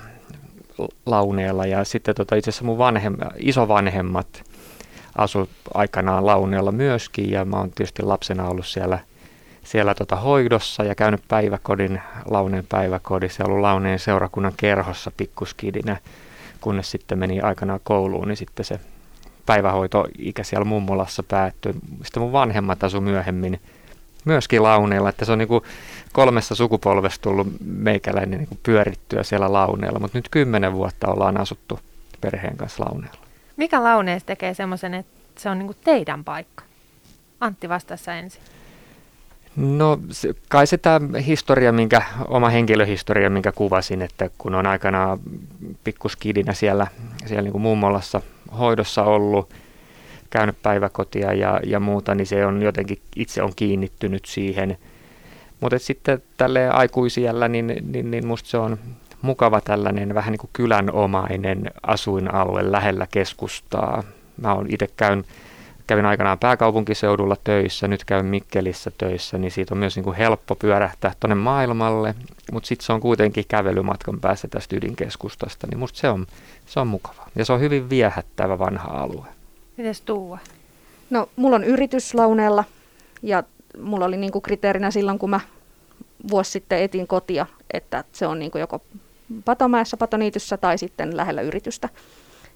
Launeella 1.06 1.66
ja 1.66 1.84
sitten 1.84 2.14
tota, 2.14 2.34
itse 2.34 2.50
asiassa 2.50 2.64
mun 2.64 2.78
vanhem, 2.78 3.16
isovanhemmat 3.36 4.42
asu 5.18 5.48
aikanaan 5.74 6.26
Launeella 6.26 6.72
myöskin 6.72 7.30
ja 7.30 7.44
mä 7.44 7.56
oon 7.56 7.70
tietysti 7.70 8.02
lapsena 8.02 8.48
ollut 8.48 8.66
siellä, 8.66 8.98
siellä 9.64 9.94
tota 9.94 10.16
hoidossa 10.16 10.84
ja 10.84 10.94
käynyt 10.94 11.22
päiväkodin, 11.28 12.02
Launeen 12.30 12.66
päiväkodissa 12.68 13.42
ja 13.42 13.46
ollut 13.46 13.60
Launeen 13.60 13.98
seurakunnan 13.98 14.52
kerhossa 14.56 15.12
pikkuskidinä, 15.16 15.96
kunnes 16.60 16.90
sitten 16.90 17.18
meni 17.18 17.40
aikanaan 17.40 17.80
kouluun, 17.84 18.28
niin 18.28 18.36
sitten 18.36 18.64
se 18.64 18.80
päivähoitoikä 19.46 20.44
siellä 20.44 20.64
mummolassa 20.64 21.22
päättyi. 21.22 21.72
Sitten 22.04 22.22
mun 22.22 22.32
vanhemmat 22.32 22.84
asu 22.84 23.00
myöhemmin 23.00 23.60
myöskin 24.24 24.62
launeella, 24.62 25.08
että 25.08 25.24
se 25.24 25.32
on 25.32 25.38
niin 25.38 25.48
kuin 25.48 25.64
kolmessa 26.12 26.54
sukupolvesta 26.54 27.22
tullut 27.22 27.46
meikäläinen 27.64 28.38
niin 28.38 28.58
pyörittyä 28.62 29.22
siellä 29.22 29.52
launeella, 29.52 29.98
mutta 29.98 30.18
nyt 30.18 30.28
kymmenen 30.30 30.72
vuotta 30.72 31.08
ollaan 31.08 31.40
asuttu 31.40 31.80
perheen 32.20 32.56
kanssa 32.56 32.84
launeella. 32.84 33.29
Mikä 33.60 33.84
launeessa 33.84 34.26
tekee 34.26 34.54
semmoisen, 34.54 34.94
että 34.94 35.20
se 35.38 35.50
on 35.50 35.58
niin 35.58 35.66
kuin 35.66 35.76
teidän 35.84 36.24
paikka? 36.24 36.64
Antti 37.40 37.68
vastassa 37.68 38.14
ensin. 38.14 38.42
No 39.56 39.98
kai 40.48 40.66
se 40.66 40.78
tämä 40.78 41.18
historia, 41.18 41.72
minkä, 41.72 42.02
oma 42.28 42.48
henkilöhistoria, 42.48 43.30
minkä 43.30 43.52
kuvasin, 43.52 44.02
että 44.02 44.30
kun 44.38 44.54
on 44.54 44.66
aikana 44.66 45.18
pikkuskidinä 45.84 46.52
siellä, 46.52 46.86
siellä 47.26 47.42
niin 47.42 47.52
kuin 47.52 47.62
mummolassa 47.62 48.20
hoidossa 48.58 49.02
ollut, 49.02 49.54
käynyt 50.30 50.62
päiväkotia 50.62 51.32
ja, 51.32 51.60
ja 51.66 51.80
muuta, 51.80 52.14
niin 52.14 52.26
se 52.26 52.46
on 52.46 52.62
jotenkin 52.62 52.98
itse 53.16 53.42
on 53.42 53.52
kiinnittynyt 53.56 54.24
siihen. 54.24 54.78
Mutta 55.60 55.78
sitten 55.78 56.22
tälle 56.36 56.68
aikuisiellä, 56.68 57.48
niin, 57.48 57.66
niin, 57.66 58.10
niin 58.10 58.26
musta 58.26 58.48
se 58.48 58.58
on 58.58 58.78
mukava 59.22 59.60
tällainen 59.60 60.14
vähän 60.14 60.32
niin 60.32 60.38
kuin 60.38 60.50
kylänomainen 60.52 61.70
asuinalue 61.82 62.72
lähellä 62.72 63.06
keskustaa. 63.10 64.02
Mä 64.36 64.54
oon 64.54 64.66
itse 64.68 64.88
käyn, 64.96 65.24
kävin 65.86 66.06
aikanaan 66.06 66.38
pääkaupunkiseudulla 66.38 67.36
töissä, 67.44 67.88
nyt 67.88 68.04
käyn 68.04 68.26
Mikkelissä 68.26 68.90
töissä, 68.98 69.38
niin 69.38 69.50
siitä 69.50 69.74
on 69.74 69.78
myös 69.78 69.96
niin 69.96 70.04
kuin 70.04 70.16
helppo 70.16 70.54
pyörähtää 70.54 71.12
tuonne 71.20 71.34
maailmalle, 71.34 72.14
mutta 72.52 72.66
sitten 72.66 72.86
se 72.86 72.92
on 72.92 73.00
kuitenkin 73.00 73.44
kävelymatkan 73.48 74.20
päässä 74.20 74.48
tästä 74.48 74.76
ydinkeskustasta, 74.76 75.66
niin 75.66 75.78
musta 75.78 75.98
se 75.98 76.08
on, 76.08 76.26
se 76.66 76.80
on 76.80 76.86
mukava. 76.86 77.26
Ja 77.36 77.44
se 77.44 77.52
on 77.52 77.60
hyvin 77.60 77.90
viehättävä 77.90 78.58
vanha 78.58 78.88
alue. 78.88 79.26
Mites 79.76 80.00
Tuua? 80.00 80.38
No, 81.10 81.28
mulla 81.36 81.56
on 81.56 81.64
yritys 81.64 82.14
Launeella 82.14 82.64
ja 83.22 83.42
mulla 83.82 84.04
oli 84.04 84.16
niinku 84.16 84.40
kriteerinä 84.40 84.90
silloin, 84.90 85.18
kun 85.18 85.30
mä 85.30 85.40
vuosi 86.30 86.50
sitten 86.50 86.82
etin 86.82 87.06
kotia, 87.06 87.46
että 87.72 88.04
se 88.12 88.26
on 88.26 88.38
niinku 88.38 88.58
joko 88.58 88.82
Patomäessä, 89.44 89.96
Patoniityssä 89.96 90.56
tai 90.56 90.78
sitten 90.78 91.16
lähellä 91.16 91.42
yritystä. 91.42 91.88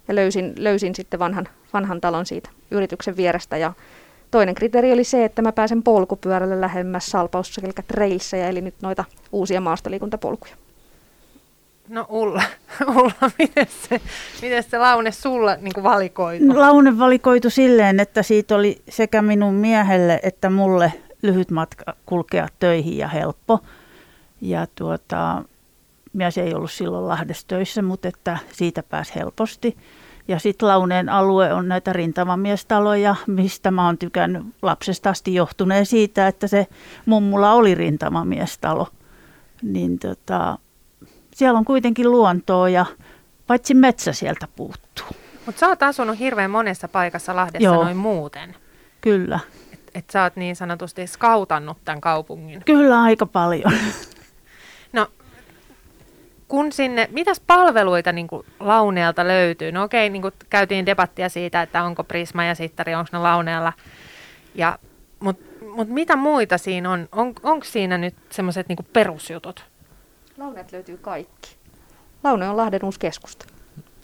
Ja 0.07 0.15
löysin, 0.15 0.53
löysin 0.57 0.95
sitten 0.95 1.19
vanhan, 1.19 1.47
vanhan 1.73 2.01
talon 2.01 2.25
siitä 2.25 2.49
yrityksen 2.71 3.17
vierestä 3.17 3.57
ja 3.57 3.73
toinen 4.31 4.55
kriteeri 4.55 4.93
oli 4.93 5.03
se, 5.03 5.25
että 5.25 5.41
mä 5.41 5.51
pääsen 5.51 5.83
polkupyörälle 5.83 6.61
lähemmäs 6.61 7.05
Salpaus 7.05 7.57
eli 7.57 7.71
trailsseja, 7.87 8.47
eli 8.47 8.61
nyt 8.61 8.75
noita 8.81 9.05
uusia 9.31 9.61
maastoliikuntapolkuja. 9.61 10.55
No 11.89 12.05
Ulla, 12.09 12.43
Ulla 12.95 13.31
miten 13.39 13.67
se, 13.89 14.01
miten 14.41 14.63
se 14.63 14.77
Laune 14.77 15.11
sulla 15.11 15.55
niin 15.55 15.83
valikoitu? 15.83 16.59
Laune 16.59 16.99
valikoitu 16.99 17.49
silleen, 17.49 17.99
että 17.99 18.23
siitä 18.23 18.55
oli 18.55 18.81
sekä 18.89 19.21
minun 19.21 19.53
miehelle 19.53 20.19
että 20.23 20.49
mulle 20.49 20.93
lyhyt 21.21 21.51
matka 21.51 21.95
kulkea 22.05 22.47
töihin 22.59 22.97
ja 22.97 23.07
helppo. 23.07 23.59
Ja 24.41 24.67
tuota, 24.75 25.43
mies 26.15 26.37
ei 26.37 26.53
ollut 26.53 26.71
silloin 26.71 27.07
Lahdessa 27.07 27.47
töissä, 27.47 27.81
mutta 27.81 28.07
että 28.07 28.37
siitä 28.51 28.83
pääsi 28.83 29.15
helposti. 29.15 29.77
Ja 30.27 30.39
sitten 30.39 30.67
Launeen 30.69 31.09
alue 31.09 31.53
on 31.53 31.67
näitä 31.67 31.93
rintamamiestaloja, 31.93 33.15
mistä 33.27 33.71
mä 33.71 33.85
oon 33.85 33.97
tykännyt 33.97 34.43
lapsesta 34.61 35.09
asti 35.09 35.33
johtuneen 35.33 35.85
siitä, 35.85 36.27
että 36.27 36.47
se 36.47 36.67
mummulla 37.05 37.53
oli 37.53 37.75
rintamamiestalo. 37.75 38.87
Niin 39.61 39.99
tota, 39.99 40.57
siellä 41.33 41.57
on 41.57 41.65
kuitenkin 41.65 42.11
luontoa 42.11 42.69
ja 42.69 42.85
paitsi 43.47 43.73
metsä 43.73 44.13
sieltä 44.13 44.47
puuttuu. 44.55 45.07
Mutta 45.45 45.59
sä 45.59 45.67
oot 45.67 45.83
asunut 45.83 46.19
hirveän 46.19 46.51
monessa 46.51 46.87
paikassa 46.87 47.35
Lahdessa 47.35 47.63
Joo. 47.63 47.83
noin 47.83 47.97
muuten. 47.97 48.55
Kyllä. 49.01 49.39
Että 49.73 49.91
et 49.95 50.09
sä 50.09 50.23
oot 50.23 50.35
niin 50.35 50.55
sanotusti 50.55 51.07
skautannut 51.07 51.77
tämän 51.85 52.01
kaupungin. 52.01 52.61
Kyllä 52.65 53.01
aika 53.01 53.25
paljon. 53.25 53.73
Kun 56.47 56.71
sinne, 56.71 57.09
mitäs 57.11 57.39
palveluita 57.47 58.11
niin 58.11 58.27
kuin 58.27 58.45
launeelta 58.59 59.27
löytyy? 59.27 59.71
No 59.71 59.83
okei, 59.83 60.09
niin 60.09 60.21
kuin 60.21 60.33
käytiin 60.49 60.85
debattia 60.85 61.29
siitä, 61.29 61.61
että 61.61 61.83
onko 61.83 62.03
Prisma 62.03 62.43
ja 62.43 62.55
Sittari, 62.55 62.95
onko 62.95 63.09
ne 63.11 63.19
launeella. 63.19 63.73
Ja, 64.55 64.79
Mutta 65.19 65.45
mut 65.75 65.87
mitä 65.89 66.15
muita 66.15 66.57
siinä 66.57 66.91
on? 66.91 67.09
on 67.11 67.33
onko 67.43 67.65
siinä 67.65 67.97
nyt 67.97 68.15
semmoiset 68.29 68.67
niin 68.67 68.77
perusjutut? 68.93 69.65
Launeet 70.37 70.71
löytyy 70.71 70.97
kaikki. 70.97 71.55
Laune 72.23 72.49
on 72.49 72.57
Lahden 72.57 72.85
uusi 72.85 72.99
keskusta. 72.99 73.45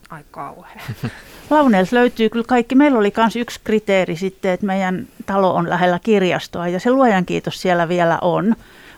Ai 0.10 0.24
kauhean. 0.32 0.80
Launeelta 1.50 1.96
löytyy 1.96 2.30
kyllä 2.30 2.46
kaikki. 2.48 2.76
Meillä 2.76 3.00
oli 3.00 3.14
myös 3.18 3.36
yksi 3.36 3.60
kriteeri 3.64 4.16
sitten, 4.16 4.52
että 4.52 4.66
meidän 4.66 5.08
talo 5.26 5.56
on 5.56 5.70
lähellä 5.70 6.00
kirjastoa 6.04 6.68
ja 6.68 6.80
se 6.80 6.92
luojan 6.92 7.26
kiitos 7.26 7.62
siellä 7.62 7.88
vielä 7.88 8.18
on, 8.22 8.56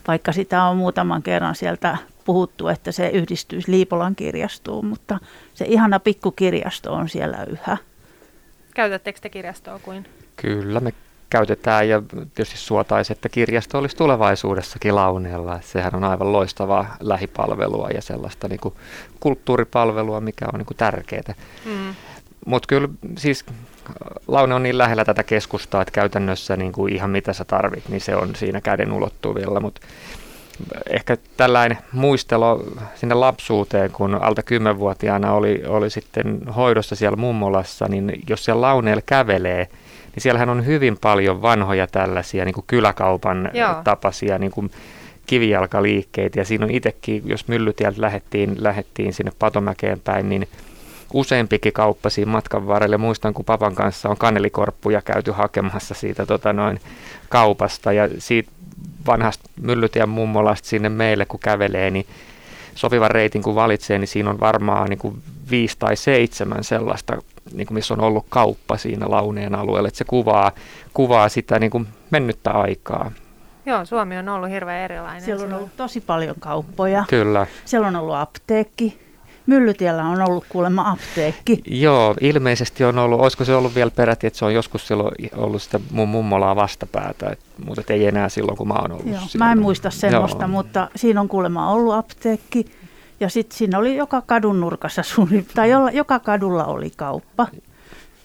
vaikka 0.08 0.32
sitä 0.32 0.64
on 0.64 0.78
muutaman 0.78 1.24
kerran 1.24 1.56
sieltä 1.56 1.98
puhuttu, 2.26 2.68
että 2.68 2.92
se 2.92 3.10
yhdistyisi 3.10 3.72
Liipolan 3.72 4.16
kirjastoon, 4.16 4.86
mutta 4.86 5.20
se 5.54 5.66
ihana 5.66 6.00
pikkukirjasto 6.00 6.94
on 6.94 7.10
siellä 7.10 7.44
yhä. 7.44 7.78
Käytättekö 8.76 9.20
te 9.20 9.30
kirjastoa 9.30 9.80
kuin? 9.80 10.06
Kyllä, 10.36 10.80
me 10.80 10.94
käytetään 11.30 11.90
ja 11.90 12.02
tietysti 12.36 12.58
suotaisi, 12.58 13.14
että 13.14 13.30
kirjasto 13.30 13.78
olisi 13.78 13.96
tulevaisuudessakin 13.96 14.96
launeella. 14.96 15.60
Sehän 15.62 15.96
on 15.96 16.04
aivan 16.04 16.32
loistavaa 16.32 16.96
lähipalvelua 17.00 17.90
ja 17.90 18.02
sellaista 18.02 18.48
niin 18.48 18.60
kuin 18.60 18.76
kulttuuripalvelua, 19.20 20.22
mikä 20.22 20.46
on 20.54 20.60
niin 20.60 20.66
kuin 20.66 20.78
tärkeää. 20.78 21.34
Mm. 21.66 21.96
Mutta 22.46 22.68
kyllä 22.68 22.90
siis 23.18 23.46
Laune 24.28 24.56
on 24.56 24.64
niin 24.64 24.78
lähellä 24.78 25.06
tätä 25.06 25.24
keskustaa, 25.24 25.82
että 25.82 25.92
käytännössä 25.92 26.58
niin 26.58 26.72
kuin 26.72 26.94
ihan 26.94 27.10
mitä 27.10 27.34
sä 27.34 27.46
tarvit, 27.46 27.90
niin 27.90 28.02
se 28.02 28.16
on 28.16 28.36
siinä 28.36 28.62
käden 28.62 28.92
ulottuvilla. 28.92 29.60
Mutta 29.60 29.82
ehkä 30.90 31.18
tällainen 31.38 31.78
muistelo 31.92 32.64
sinne 32.96 33.16
lapsuuteen, 33.16 33.92
kun 33.92 34.16
alta 34.16 34.44
kymmenvuotiaana 34.44 35.34
oli, 35.34 35.64
oli 35.68 35.90
sitten 35.90 36.48
hoidossa 36.48 36.96
siellä 36.96 37.16
mummolassa, 37.16 37.88
niin 37.88 38.22
jos 38.30 38.46
siellä 38.46 38.62
launeella 38.62 39.04
kävelee, 39.06 39.68
niin 40.16 40.22
siellähän 40.22 40.50
on 40.50 40.66
hyvin 40.66 40.98
paljon 41.02 41.42
vanhoja 41.42 41.88
tällaisia 41.88 42.46
niin 42.46 42.54
kuin 42.54 42.66
kyläkaupan 42.68 43.52
Joo. 43.54 43.76
tapaisia 43.84 44.38
niin 44.38 44.52
kuin 44.52 44.72
kivijalkaliikkeitä. 45.26 46.40
Ja 46.40 46.46
siinä 46.46 46.66
on 46.66 46.72
itsekin, 46.72 47.22
jos 47.26 47.48
myllytieltä 47.48 48.02
lähettiin, 48.02 48.56
lähettiin 48.64 49.14
sinne 49.14 49.32
Patomäkeen 49.40 50.00
päin, 50.00 50.30
niin 50.30 50.48
useampikin 51.14 51.74
kauppa 51.74 52.10
siinä 52.10 52.32
matkan 52.32 52.68
varrelle. 52.68 52.98
Muistan, 52.98 53.34
kun 53.34 53.46
papan 53.46 53.76
kanssa 53.76 54.10
on 54.10 54.18
kanelikorppuja 54.18 55.02
käyty 55.02 55.32
hakemassa 55.32 55.94
siitä 55.94 56.26
tota 56.26 56.54
noin, 56.54 56.80
kaupasta 57.30 57.94
ja 57.94 58.10
siitä 58.18 58.52
vanhasta 59.08 59.50
Myllytien 59.62 60.10
mummolasta 60.10 60.68
sinne 60.68 60.90
meille, 60.90 61.26
kun 61.26 61.40
kävelee, 61.40 61.92
niin 61.92 62.06
sopivan 62.76 63.12
reitin 63.12 63.44
kun 63.44 63.56
valitsee, 63.56 64.00
niin 64.00 64.08
siinä 64.08 64.30
on 64.30 64.40
varmaan 64.40 64.90
niin 64.90 65.00
kuin 65.00 65.22
viisi 65.50 65.76
tai 65.80 65.96
seitsemän 65.96 66.64
sellaista, 66.64 67.18
niin 67.54 67.68
kuin 67.68 67.76
missä 67.76 67.94
on 67.94 68.02
ollut 68.02 68.26
kauppa 68.30 68.78
siinä 68.78 69.10
Launeen 69.10 69.56
alueella. 69.56 69.88
Että 69.88 69.98
se 69.98 70.04
kuvaa, 70.04 70.52
kuvaa 70.94 71.30
sitä 71.30 71.60
niin 71.60 71.72
kuin 71.72 71.88
mennyttä 72.12 72.52
aikaa. 72.52 73.12
Joo, 73.66 73.86
Suomi 73.86 74.18
on 74.18 74.30
ollut 74.30 74.50
hirveän 74.50 74.80
erilainen. 74.80 75.22
Siellä 75.22 75.46
on 75.46 75.54
ollut 75.54 75.76
tosi 75.78 76.02
paljon 76.02 76.36
kauppoja. 76.40 77.06
Kyllä. 77.10 77.48
Siellä 77.66 77.88
on 77.88 77.96
ollut 77.96 78.16
apteekki. 78.16 79.03
Myllytiellä 79.46 80.04
on 80.04 80.22
ollut 80.22 80.46
kuulemma 80.50 80.90
apteekki. 80.90 81.62
Joo, 81.68 82.16
ilmeisesti 82.22 82.84
on 82.84 82.98
ollut, 82.98 83.20
olisiko 83.20 83.46
se 83.46 83.56
ollut 83.56 83.76
vielä 83.76 83.92
peräti, 83.92 84.28
että 84.28 84.40
se 84.40 84.46
on 84.46 84.54
joskus 84.54 84.88
silloin 84.88 85.16
ollut 85.36 85.62
sitä 85.62 85.80
mun 85.92 86.10
mummolaa 86.10 86.56
vastapäätä, 86.56 87.30
et, 87.30 87.40
mutta 87.66 87.94
ei 87.94 88.08
enää 88.08 88.30
silloin, 88.30 88.58
kun 88.58 88.68
mä 88.68 88.74
oon 88.74 88.92
ollut 88.92 89.08
Joo, 89.08 89.22
Mä 89.38 89.52
en 89.52 89.62
muista 89.62 89.90
semmoista, 89.90 90.44
Joo. 90.44 90.48
mutta 90.48 90.90
siinä 90.96 91.22
on 91.22 91.28
kuulemma 91.28 91.72
ollut 91.72 91.94
apteekki. 91.94 92.66
Ja 93.20 93.30
sitten 93.30 93.58
siinä 93.58 93.80
oli 93.80 93.96
joka 93.96 94.22
kadun 94.22 94.60
nurkassa 94.62 95.04
suuri, 95.04 95.46
tai 95.56 95.70
joka 95.94 96.20
kadulla 96.20 96.66
oli 96.66 96.92
kauppa. 96.98 97.48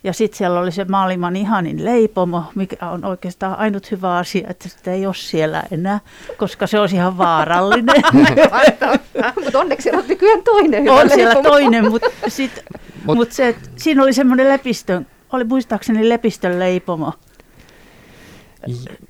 Ja 0.04 0.12
sitten 0.12 0.38
siellä 0.38 0.60
oli 0.60 0.72
se 0.72 0.84
maailman 0.84 1.36
ihanin 1.36 1.84
leipomo, 1.84 2.44
mikä 2.54 2.90
on 2.90 3.04
oikeastaan 3.04 3.58
ainut 3.58 3.90
hyvä 3.90 4.16
asia, 4.16 4.48
että 4.50 4.68
sitä 4.68 4.92
ei 4.92 5.06
ole 5.06 5.14
siellä 5.14 5.62
enää, 5.70 6.00
koska 6.36 6.66
se 6.66 6.78
olisi 6.80 6.96
ihan 6.96 7.18
vaarallinen. 7.18 8.02
mutta 9.44 9.58
onneksi 9.58 9.90
on 9.90 10.04
nykyään 10.08 10.42
toinen 10.42 10.82
hyvä 10.82 10.92
On 10.92 10.98
leipomo. 10.98 11.14
siellä 11.14 11.42
toinen, 11.42 11.90
mutta 11.90 12.08
sit, 12.28 12.64
mut, 13.04 13.16
mut 13.18 13.32
se, 13.32 13.56
siinä 13.76 14.02
oli 14.02 14.12
semmoinen 14.12 14.48
lepistön, 14.48 15.06
oli 15.32 15.44
muistaakseni 15.44 16.08
lepistön 16.08 16.58
leipomo. 16.58 17.12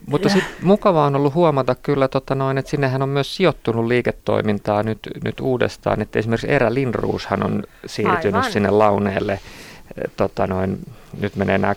Mutta 0.06 0.28
sit 0.28 0.44
mukavaa 0.62 1.06
on 1.06 1.16
ollut 1.16 1.34
huomata 1.34 1.74
kyllä, 1.74 2.08
tota 2.08 2.34
noin, 2.34 2.58
että 2.58 2.70
sinnehän 2.70 3.02
on 3.02 3.08
myös 3.08 3.36
sijoittunut 3.36 3.86
liiketoimintaa 3.86 4.82
nyt, 4.82 4.98
nyt 5.24 5.40
uudestaan. 5.40 6.02
Että 6.02 6.18
esimerkiksi 6.18 6.50
Erä 6.50 6.74
Lindruushan 6.74 7.42
on 7.42 7.62
siirtynyt 7.86 8.34
Aivan. 8.34 8.52
sinne 8.52 8.70
launeelle 8.70 9.40
tota 10.16 10.46
noin, 10.46 10.78
nyt 11.20 11.36
menee 11.36 11.58
nää, 11.58 11.74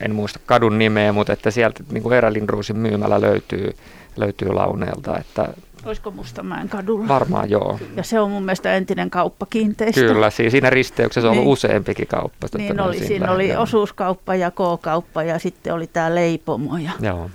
en 0.00 0.14
muista 0.14 0.40
kadun 0.46 0.78
nimeä, 0.78 1.12
mutta 1.12 1.32
että 1.32 1.50
sieltä 1.50 1.84
niin 1.92 2.02
kuin 2.02 2.14
Lindruusin 2.30 2.76
myymällä 2.76 3.20
löytyy, 3.20 3.76
löytyy 4.16 4.48
launeelta. 4.48 5.18
Että 5.18 5.48
Olisiko 5.84 6.10
Mustamäen 6.10 6.68
kadulla? 6.68 7.08
Varmaan 7.08 7.50
joo. 7.50 7.78
Ja 7.96 8.02
se 8.02 8.20
on 8.20 8.30
mun 8.30 8.42
mielestä 8.42 8.74
entinen 8.74 9.10
kauppakiinteistö. 9.10 10.00
Kyllä, 10.00 10.30
siinä 10.30 10.70
risteyksessä 10.70 11.28
on 11.28 11.32
niin. 11.32 11.40
ollut 11.40 11.52
useampikin 11.52 12.06
kauppa. 12.06 12.48
Niin 12.56 12.80
oli, 12.80 12.94
siinä, 12.94 13.06
siinä 13.08 13.32
oli 13.32 13.56
osuuskauppa 13.56 14.34
ja 14.34 14.50
K-kauppa 14.50 15.22
ja 15.22 15.38
sitten 15.38 15.74
oli 15.74 15.86
tämä 15.86 16.14
leipomo. 16.14 16.76
Ja... 16.76 16.90
Joo. 17.00 17.30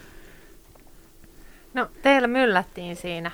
No 1.74 1.88
teillä 2.02 2.28
myllättiin 2.28 2.96
siinä 2.96 3.32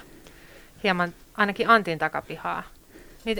hieman 0.83 1.13
ainakin 1.37 1.69
Antin 1.69 1.99
takapihaa. 1.99 2.63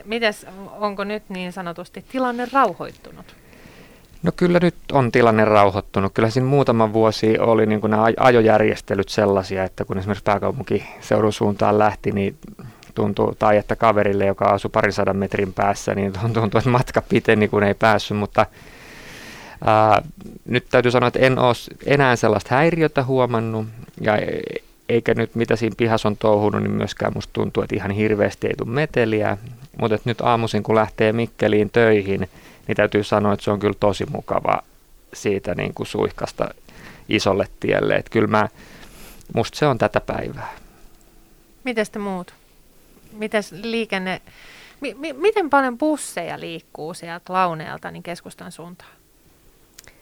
Mites, 0.06 0.46
onko 0.80 1.04
nyt 1.04 1.24
niin 1.30 1.52
sanotusti 1.52 2.06
tilanne 2.12 2.48
rauhoittunut? 2.54 3.36
No 4.24 4.32
kyllä 4.36 4.60
nyt 4.62 4.76
on 4.92 5.12
tilanne 5.12 5.46
rauhoittunut. 5.46 6.14
Kyllä 6.14 6.30
siinä 6.30 6.48
muutama 6.50 6.94
vuosi 6.94 7.40
oli 7.40 7.66
niin 7.66 7.82
nämä 7.88 8.06
ajojärjestelyt 8.20 9.10
sellaisia, 9.10 9.64
että 9.64 9.86
kun 9.86 9.98
esimerkiksi 9.98 10.24
pääkaupunkiseudun 10.24 11.34
suuntaan 11.34 11.80
lähti, 11.80 12.12
niin 12.12 12.36
tuntui, 12.96 13.36
tai 13.40 13.58
että 13.58 13.76
kaverille, 13.76 14.26
joka 14.26 14.46
asui 14.46 14.72
parin 14.74 14.94
sadan 14.94 15.18
metrin 15.18 15.54
päässä, 15.54 15.96
niin 15.96 16.14
tuntui, 16.34 16.58
että 16.58 16.70
matka 16.70 17.02
piteni, 17.02 17.48
kun 17.48 17.64
ei 17.64 17.74
päässyt, 17.74 18.18
mutta 18.18 18.46
ää, 19.66 20.02
nyt 20.46 20.66
täytyy 20.72 20.92
sanoa, 20.92 21.08
että 21.08 21.20
en 21.20 21.40
ole 21.40 21.56
enää 21.86 22.16
sellaista 22.16 22.56
häiriötä 22.56 23.04
huomannut, 23.04 23.68
ja 24.02 24.14
eikä 24.90 25.14
nyt 25.14 25.36
mitä 25.36 25.56
siinä 25.56 25.76
pihassa 25.78 26.08
on 26.08 26.18
touhunut, 26.18 26.62
niin 26.62 26.72
myöskään 26.72 27.12
musta 27.16 27.34
tuntuu, 27.34 27.64
että 27.64 27.76
ihan 27.76 27.92
hirveästi 27.92 28.48
ei 28.48 28.54
tule 28.58 28.70
meteliä. 28.70 29.38
Mutta 29.80 29.98
nyt 30.06 30.22
aamuisin, 30.22 30.64
kun 30.64 30.76
lähtee 30.76 31.14
Mikkeliin 31.14 31.70
töihin, 31.70 32.30
niin 32.68 32.76
täytyy 32.76 33.04
sanoa, 33.04 33.34
että 33.34 33.44
se 33.44 33.52
on 33.52 33.60
kyllä 33.60 33.76
tosi 33.80 34.06
mukava 34.06 34.60
siitä 35.14 35.56
niin 35.56 35.74
kuin 35.74 35.88
suihkasta 35.88 36.54
isolle 37.10 37.48
tielle. 37.60 37.96
Että 37.96 38.12
kyllä 38.12 38.28
mä, 38.28 38.50
musta 39.34 39.58
se 39.58 39.66
on 39.68 39.78
tätä 39.78 40.00
päivää. 40.00 40.54
Miten 41.64 41.86
te 41.92 42.00
muut? 42.00 42.34
Mites 43.12 43.52
liikenne, 43.52 44.22
mi, 44.82 44.94
mi, 44.94 45.14
miten 45.14 45.50
paljon 45.50 45.78
busseja 45.78 46.40
liikkuu 46.40 46.94
sieltä 46.94 47.34
Launeelta 47.34 47.92
niin 47.92 48.04
keskustan 48.04 48.52
suuntaan? 48.52 48.92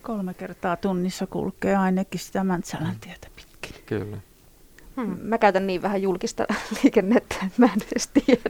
Kolme 0.02 0.34
kertaa 0.34 0.76
tunnissa 0.76 1.28
kulkee 1.28 1.76
ainakin 1.76 2.19
sitä 2.19 2.43
Mäntsälän 2.43 3.00
tietä 3.02 3.28
pitkin. 3.36 3.84
Kyllä. 3.86 4.17
Hmm. 4.95 5.17
Mä 5.21 5.38
käytän 5.38 5.67
niin 5.67 5.82
vähän 5.82 6.02
julkista 6.02 6.45
liikennettä, 6.84 7.36
että 7.36 7.54
mä 7.58 7.65
en 7.65 7.82
edes 7.91 8.08
tiedä. 8.08 8.50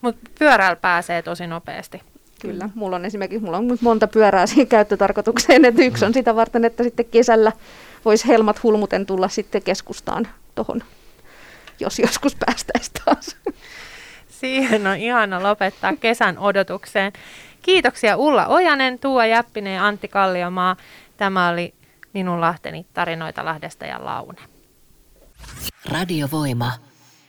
Mutta 0.00 0.30
pyörällä 0.38 0.76
pääsee 0.76 1.22
tosi 1.22 1.46
nopeasti. 1.46 2.02
Kyllä, 2.40 2.68
mulla 2.74 2.96
on 2.96 3.04
esimerkiksi 3.04 3.44
mulla 3.44 3.56
on 3.56 3.78
monta 3.80 4.06
pyörää 4.06 4.46
siihen 4.56 4.66
käyttötarkoitukseen, 4.66 5.64
että 5.64 5.82
yksi 5.82 6.04
on 6.04 6.14
sitä 6.14 6.36
varten, 6.36 6.64
että 6.64 6.82
sitten 6.82 7.06
kesällä 7.06 7.52
voisi 8.04 8.28
helmat 8.28 8.62
hulmuten 8.62 9.06
tulla 9.06 9.28
sitten 9.28 9.62
keskustaan 9.62 10.28
tuohon, 10.54 10.82
jos 11.80 11.98
joskus 11.98 12.36
päästäisiin 12.46 13.04
taas. 13.04 13.36
Siihen 14.28 14.86
on 14.86 14.96
ihana 14.96 15.42
lopettaa 15.42 15.96
kesän 15.96 16.38
odotukseen. 16.38 17.12
Kiitoksia 17.62 18.16
Ulla 18.16 18.46
Ojanen, 18.46 18.98
Tuua 18.98 19.26
Jäppinen 19.26 19.74
ja 19.74 19.86
Antti 19.86 20.08
Kalliomaa. 20.08 20.76
Tämä 21.16 21.48
oli 21.48 21.74
minun 22.12 22.40
Lahteni 22.40 22.86
tarinoita 22.94 23.44
Lahdesta 23.44 23.86
ja 23.86 24.04
Laune. 24.04 24.38
Radiovoima. 25.90 26.72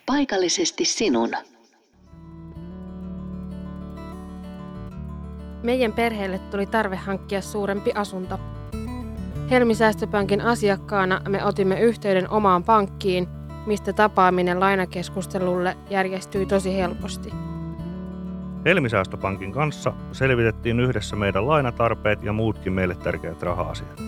Paikallisesti 0.06 0.86
sinun. 0.86 1.32
Meidän 5.68 5.94
perheelle 5.94 6.40
tuli 6.40 6.66
tarve 6.66 6.96
hankkia 6.96 7.42
suurempi 7.42 7.92
asunto. 7.96 8.40
Helmisäästöpankin 9.52 10.42
asiakkaana 10.42 11.22
me 11.30 11.44
otimme 11.44 11.80
yhteyden 11.80 12.30
omaan 12.30 12.64
pankkiin, 12.64 13.28
mistä 13.66 13.94
tapaaminen 13.94 14.60
lainakeskustelulle 14.60 15.78
järjestyi 15.90 16.46
tosi 16.46 16.78
helposti. 16.78 17.34
Helmisäästöpankin 18.66 19.52
kanssa 19.52 19.94
selvitettiin 20.12 20.80
yhdessä 20.80 21.16
meidän 21.16 21.48
lainatarpeet 21.48 22.24
ja 22.24 22.34
muutkin 22.34 22.74
meille 22.74 22.96
tärkeät 22.96 23.44
raha-asiat. 23.44 24.02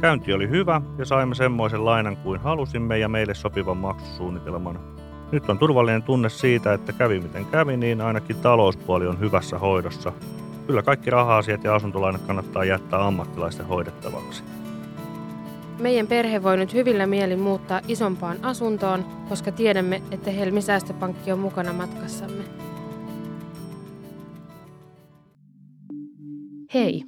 Käynti 0.00 0.32
oli 0.32 0.48
hyvä 0.48 0.80
ja 0.98 1.04
saimme 1.04 1.34
semmoisen 1.34 1.84
lainan 1.84 2.16
kuin 2.16 2.40
halusimme 2.40 2.98
ja 2.98 3.08
meille 3.08 3.34
sopivan 3.34 3.76
maksusuunnitelman. 3.76 4.97
Nyt 5.32 5.50
on 5.50 5.58
turvallinen 5.58 6.02
tunne 6.02 6.28
siitä, 6.28 6.72
että 6.72 6.92
kävi 6.92 7.20
miten 7.20 7.46
kävi, 7.46 7.76
niin 7.76 8.00
ainakin 8.00 8.36
talouspuoli 8.36 9.06
on 9.06 9.20
hyvässä 9.20 9.58
hoidossa. 9.58 10.12
Kyllä 10.66 10.82
kaikki 10.82 11.10
raha-asiat 11.10 11.64
ja 11.64 11.74
asuntolainat 11.74 12.22
kannattaa 12.22 12.64
jättää 12.64 13.06
ammattilaisten 13.06 13.66
hoidettavaksi. 13.66 14.42
Meidän 15.80 16.06
perhe 16.06 16.42
voi 16.42 16.56
nyt 16.56 16.74
hyvillä 16.74 17.06
mielin 17.06 17.40
muuttaa 17.40 17.80
isompaan 17.88 18.36
asuntoon, 18.42 19.04
koska 19.28 19.52
tiedämme, 19.52 20.02
että 20.10 20.30
Helmi 20.30 20.62
Säästöpankki 20.62 21.32
on 21.32 21.38
mukana 21.38 21.72
matkassamme. 21.72 22.44
Hei, 26.74 27.04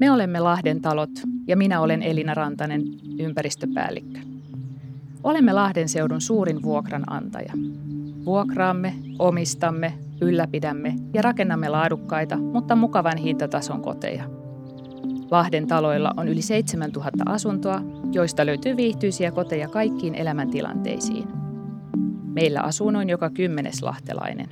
me 0.00 0.10
olemme 0.10 0.40
Lahden 0.40 0.80
talot 0.80 1.10
ja 1.46 1.56
minä 1.56 1.80
olen 1.80 2.02
Elina 2.02 2.34
Rantanen, 2.34 2.82
ympäristöpäällikkö. 3.18 4.31
Olemme 5.24 5.52
Lahden 5.52 5.88
seudun 5.88 6.20
suurin 6.20 6.62
vuokranantaja. 6.62 7.52
Vuokraamme, 8.24 8.94
omistamme, 9.18 9.94
ylläpidämme 10.20 10.94
ja 11.14 11.22
rakennamme 11.22 11.68
laadukkaita, 11.68 12.36
mutta 12.36 12.76
mukavan 12.76 13.18
hintatason 13.18 13.82
koteja. 13.82 14.24
Lahden 15.30 15.66
taloilla 15.66 16.10
on 16.16 16.28
yli 16.28 16.42
7000 16.42 17.24
asuntoa, 17.26 17.80
joista 18.12 18.46
löytyy 18.46 18.76
viihtyisiä 18.76 19.30
koteja 19.30 19.68
kaikkiin 19.68 20.14
elämäntilanteisiin. 20.14 21.28
Meillä 22.24 22.60
asuu 22.60 22.90
noin 22.90 23.08
joka 23.08 23.30
kymmenes 23.30 23.82
lahtelainen. 23.82 24.48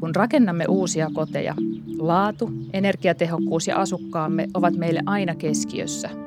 Kun 0.00 0.14
rakennamme 0.16 0.64
uusia 0.68 1.08
koteja, 1.14 1.54
laatu, 1.98 2.50
energiatehokkuus 2.72 3.66
ja 3.66 3.76
asukkaamme 3.76 4.48
ovat 4.54 4.76
meille 4.76 5.02
aina 5.06 5.34
keskiössä. 5.34 6.25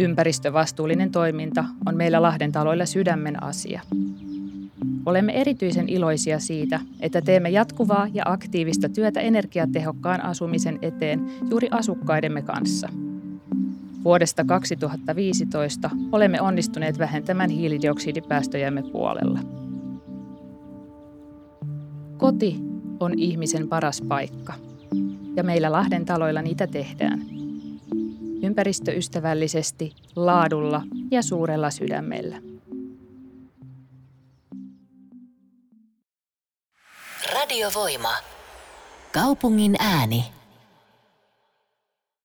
Ympäristövastuullinen 0.00 1.10
toiminta 1.10 1.64
on 1.86 1.96
meillä 1.96 2.22
Lahden 2.22 2.52
taloilla 2.52 2.86
sydämen 2.86 3.42
asia. 3.42 3.80
Olemme 5.06 5.32
erityisen 5.32 5.88
iloisia 5.88 6.38
siitä, 6.38 6.80
että 7.00 7.22
teemme 7.22 7.50
jatkuvaa 7.50 8.08
ja 8.14 8.22
aktiivista 8.26 8.88
työtä 8.88 9.20
energiatehokkaan 9.20 10.24
asumisen 10.24 10.78
eteen 10.82 11.20
juuri 11.50 11.68
asukkaidemme 11.70 12.42
kanssa. 12.42 12.88
Vuodesta 14.04 14.44
2015 14.44 15.90
olemme 16.12 16.40
onnistuneet 16.40 16.98
vähentämään 16.98 17.50
hiilidioksidipäästöjämme 17.50 18.82
puolella. 18.82 19.40
Koti 22.16 22.56
on 23.00 23.18
ihmisen 23.18 23.68
paras 23.68 24.02
paikka. 24.08 24.52
Ja 25.36 25.42
meillä 25.42 25.72
Lahden 25.72 26.04
taloilla 26.04 26.42
niitä 26.42 26.66
tehdään. 26.66 27.39
Ympäristöystävällisesti, 28.42 29.92
laadulla 30.16 30.82
ja 31.10 31.22
suurella 31.22 31.70
sydämellä. 31.70 32.36
Radiovoima. 37.34 38.12
Kaupungin 39.12 39.76
ääni. 39.78 40.24